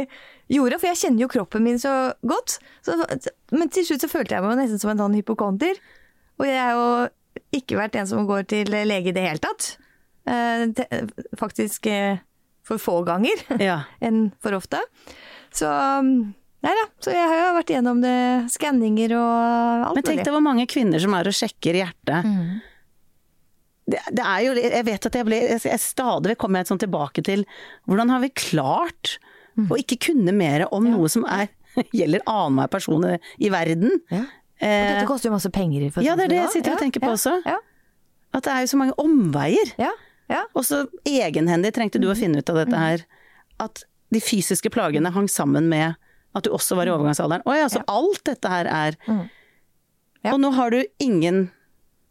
gjorde. 0.50 0.80
For 0.82 0.90
jeg 0.90 0.98
kjenner 0.98 1.22
jo 1.22 1.28
kroppen 1.30 1.64
min 1.64 1.78
så 1.80 1.92
godt. 2.26 2.56
Så, 2.84 2.96
men 3.54 3.70
til 3.72 3.86
slutt 3.86 4.02
så 4.02 4.10
følte 4.10 4.34
jeg 4.34 4.44
meg 4.44 4.58
nesten 4.58 4.82
som 4.82 4.92
en 4.92 5.04
sånn 5.04 5.16
hypokonter. 5.16 5.78
Og 6.42 6.50
jeg 6.50 6.58
har 6.58 6.74
jo 6.74 6.88
ikke 7.56 7.78
vært 7.78 8.00
en 8.02 8.10
som 8.10 8.26
går 8.28 8.48
til 8.50 8.74
lege 8.74 9.14
i 9.14 9.16
det 9.16 9.24
hele 9.28 9.44
tatt. 9.46 9.70
Eh, 10.28 10.66
faktisk 11.40 11.86
for 12.68 12.82
få 12.82 12.98
ganger 13.08 13.46
Ja. 13.62 13.78
enn 14.06 14.32
for 14.44 14.58
ofte. 14.58 14.82
Så 15.56 15.70
Nei 16.68 16.74
da. 16.76 16.86
Så 17.00 17.14
jeg 17.16 17.28
har 17.32 17.38
jo 17.40 17.52
vært 17.58 17.70
gjennom 17.72 18.00
det, 18.04 18.16
skanninger 18.52 19.14
og 19.16 19.28
alt 19.32 19.94
mulig. 19.94 19.96
Men 20.02 20.08
tenk 20.10 20.24
deg 20.28 20.34
hvor 20.36 20.44
mange 20.44 20.66
kvinner 20.68 21.00
som 21.04 21.14
er 21.16 21.30
og 21.32 21.36
sjekker 21.38 21.80
hjertet. 21.80 22.28
Mm. 22.28 22.58
Det, 23.88 24.00
det 24.20 24.24
er 24.28 24.42
jo, 24.44 24.56
jeg 24.60 24.84
vet 24.90 25.06
at 25.08 25.16
jeg 25.16 25.26
ble 25.30 25.38
jeg, 25.40 25.62
jeg 25.64 25.80
Stadig 25.80 26.34
vekk 26.34 26.42
kommer 26.44 26.60
jeg 26.60 26.68
sånn 26.74 26.82
tilbake 26.84 27.24
til 27.24 27.46
hvordan 27.88 28.12
har 28.16 28.24
vi 28.26 28.34
klart 28.36 29.18
Mm. 29.58 29.72
å 29.74 29.78
ikke 29.82 29.96
kunne 30.12 30.30
mer 30.38 30.68
om 30.70 30.84
noe 30.86 31.08
som 31.10 31.24
er, 31.34 31.48
gjelder 31.98 32.22
annenhver 32.30 32.68
person 32.76 33.02
i, 33.42 33.48
verden? 33.50 33.96
Ja. 34.14 34.20
Og 34.22 34.68
Eh, 34.68 34.84
dette 34.92 35.08
koster 35.10 35.32
jo 35.32 35.34
masse 35.34 35.50
penger. 35.50 35.88
For 35.96 36.06
ja, 36.06 36.14
det 36.18 36.28
er 36.28 36.30
det 36.30 36.38
jeg 36.44 36.52
sitter 36.60 36.76
og 36.76 36.78
Ja, 36.78 36.82
tenker 36.84 37.02
på 37.02 37.10
ja, 37.10 37.16
også. 37.18 37.34
Ja, 37.46 37.56
at 38.38 38.46
det 38.46 38.54
er 38.54 38.60
jo 38.68 38.70
så 38.70 38.78
mange 38.84 38.94
omveier. 39.02 39.72
ja, 39.82 39.90
ja. 40.30 40.44
Og 40.54 40.62
så 40.66 40.84
egenhendig 41.10 41.72
trengte 41.74 41.98
Mm. 41.98 42.06
du 42.06 42.08
å 42.12 42.16
finne 42.20 42.38
ut 42.46 42.50
av 42.54 42.60
dette 42.62 42.78
her. 42.84 43.02
At 43.66 43.82
de 44.14 44.22
fysiske 44.22 44.70
plagene 44.70 45.10
hang 45.18 45.26
sammen 45.28 45.66
med 45.74 45.96
at 46.38 46.48
du 46.48 46.52
også 46.56 46.76
var 46.80 46.88
i 46.90 46.94
overgangsalderen. 46.94 47.44
Å 47.48 47.56
ja, 47.58 47.68
så 47.74 47.82
alt 47.88 48.24
dette 48.30 48.50
her 48.54 48.70
er 48.72 48.98
Mm. 49.08 49.26
Ja. 50.26 50.34
Og 50.34 50.40
nå 50.42 50.50
har 50.58 50.72
du 50.74 50.82
ingen 51.00 51.52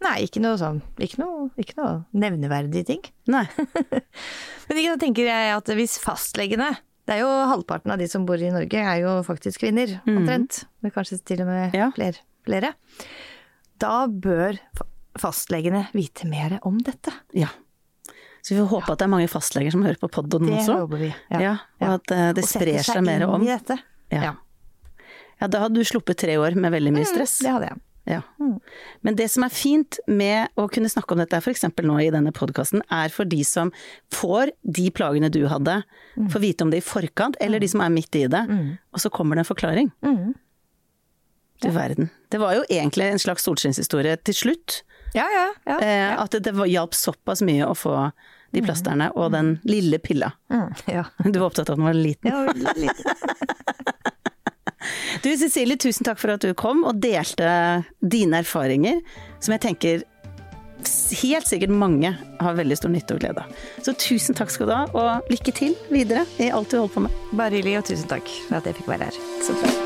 Nei, 0.04 0.26
ikke 0.26 0.40
noe 0.44 0.58
sånn 0.60 0.82
Ikke 1.00 1.18
noe, 1.22 1.46
ikke 1.58 1.74
noe 1.80 2.04
nevneverdige 2.12 2.84
ting. 2.86 3.00
Nei. 3.32 3.46
Men 4.68 4.78
ikke, 4.78 4.92
da 4.92 4.96
tenker 5.00 5.26
jeg 5.28 5.54
at 5.56 5.70
hvis 5.78 5.96
fastlegene 6.02 6.68
Det 7.08 7.16
er 7.16 7.22
jo 7.24 7.30
halvparten 7.50 7.92
av 7.94 7.98
de 8.00 8.06
som 8.10 8.26
bor 8.28 8.36
i 8.40 8.50
Norge, 8.52 8.76
er 8.78 9.00
jo 9.02 9.16
faktisk 9.26 9.62
kvinner, 9.64 9.96
omtrent. 10.06 10.64
Men 10.82 10.92
kanskje 10.94 11.18
til 11.24 11.42
og 11.44 11.50
med 11.50 11.74
Ja. 11.76 11.90
flere, 11.96 12.18
flere. 12.46 12.72
Da 13.78 14.06
bør 14.08 14.58
fa- 14.76 14.88
fastlegene 15.22 15.84
vite 15.94 16.26
mer 16.28 16.58
om 16.66 16.78
dette. 16.82 17.12
Ja. 17.36 17.48
Så 18.42 18.54
vi 18.54 18.60
får 18.62 18.68
håpe 18.70 18.92
at 18.92 18.98
det 19.00 19.06
er 19.08 19.12
mange 19.16 19.28
fastleger 19.30 19.72
som 19.74 19.82
hører 19.86 19.98
på 20.02 20.10
podden 20.12 20.46
Det 20.46 20.58
også. 20.60 20.76
håper 20.82 20.98
vi. 21.02 21.12
Ja, 21.30 21.56
og 21.82 21.94
at 22.00 22.10
eh, 22.14 22.32
det 22.36 22.44
Og 22.44 22.50
sprer 22.50 22.82
seg 22.86 23.02
mer 23.06 23.24
om. 23.28 23.42
i 23.42 23.50
dette. 23.50 23.78
Ja. 24.14 24.36
Ja. 25.40 25.48
Da 25.52 25.66
hadde 25.66 25.80
du 25.80 25.84
sluppet 25.84 26.22
tre 26.22 26.38
år 26.40 26.56
med 26.56 26.72
veldig 26.72 26.94
mye 26.96 27.08
stress. 27.08 27.38
Det 27.44 27.52
hadde 27.52 27.72
jeg. 27.72 27.82
Ja. 28.06 28.20
Men 29.02 29.16
det 29.18 29.26
som 29.32 29.42
er 29.42 29.50
fint 29.50 29.98
med 30.06 30.54
å 30.54 30.68
kunne 30.70 30.88
snakke 30.88 31.16
om 31.16 31.20
dette, 31.20 31.40
f.eks. 31.42 31.66
nå 31.82 31.96
i 32.04 32.10
denne 32.14 32.30
podkasten, 32.34 32.84
er 32.92 33.10
for 33.10 33.26
de 33.26 33.40
som 33.44 33.72
får 34.14 34.52
de 34.62 34.86
plagene 34.94 35.30
du 35.34 35.42
hadde, 35.50 35.80
får 36.14 36.44
vite 36.44 36.64
om 36.64 36.70
det 36.70 36.80
i 36.80 36.86
forkant, 36.86 37.38
eller 37.42 37.62
de 37.62 37.68
som 37.72 37.82
er 37.82 37.90
midt 37.92 38.14
i 38.14 38.28
det, 38.30 38.44
og 38.94 39.02
så 39.02 39.10
kommer 39.10 39.36
det 39.36 39.42
en 39.42 39.50
forklaring. 39.50 39.90
Mm. 40.06 40.36
Du 41.64 41.70
verden. 41.74 42.12
Det 42.30 42.38
var 42.38 42.54
jo 42.54 42.62
egentlig 42.68 43.10
en 43.10 43.22
slags 43.22 43.46
solskinnshistorie 43.48 44.14
til 44.28 44.38
slutt. 44.38 44.80
Ja, 45.16 45.26
ja. 45.32 45.46
ja. 45.66 45.76
ja. 45.80 46.08
at 46.20 46.34
det 46.36 46.44
det 46.46 46.70
hjalp 46.70 46.94
såpass 46.94 47.42
mye 47.46 47.66
å 47.66 47.74
få 47.74 47.96
de 48.56 48.64
plasterne 48.64 49.10
og 49.14 49.30
den 49.36 49.54
lille 49.68 50.00
pilla. 50.02 50.32
Mm, 50.52 50.72
ja. 50.90 51.04
Du 51.24 51.38
var 51.38 51.50
opptatt 51.50 51.70
av 51.70 51.76
at 51.76 51.82
den 51.82 51.88
var 51.88 51.96
liten. 51.96 52.32
ja 52.32 52.44
liten. 52.52 53.14
Du 55.22 55.32
Cecilie, 55.34 55.74
tusen 55.80 56.06
takk 56.06 56.20
for 56.20 56.36
at 56.36 56.44
du 56.44 56.52
kom 56.54 56.84
og 56.86 57.00
delte 57.02 57.48
dine 57.98 58.44
erfaringer, 58.44 59.00
som 59.42 59.56
jeg 59.56 59.64
tenker 59.64 60.04
helt 61.22 61.48
sikkert 61.48 61.72
mange 61.74 62.12
har 62.38 62.58
veldig 62.60 62.78
stor 62.78 62.92
nytte 62.92 63.16
og 63.16 63.24
glede 63.24 63.42
av. 63.42 63.64
Så 63.82 63.96
tusen 63.98 64.36
takk 64.38 64.52
skal 64.54 64.70
du 64.70 64.76
ha, 64.76 64.84
og 64.92 65.32
lykke 65.32 65.56
til 65.56 65.74
videre 65.90 66.26
i 66.38 66.52
alt 66.52 66.70
du 66.70 66.78
holder 66.78 66.94
på 66.94 67.06
med. 67.08 67.18
Bare 67.32 67.56
hyggelig, 67.58 67.80
og 67.80 67.90
tusen 67.90 68.12
takk 68.12 68.30
for 68.46 68.60
at 68.60 68.70
jeg 68.70 68.78
fikk 68.78 68.94
være 68.94 69.10
her. 69.10 69.20
Så 69.42 69.58
bra. 69.58 69.85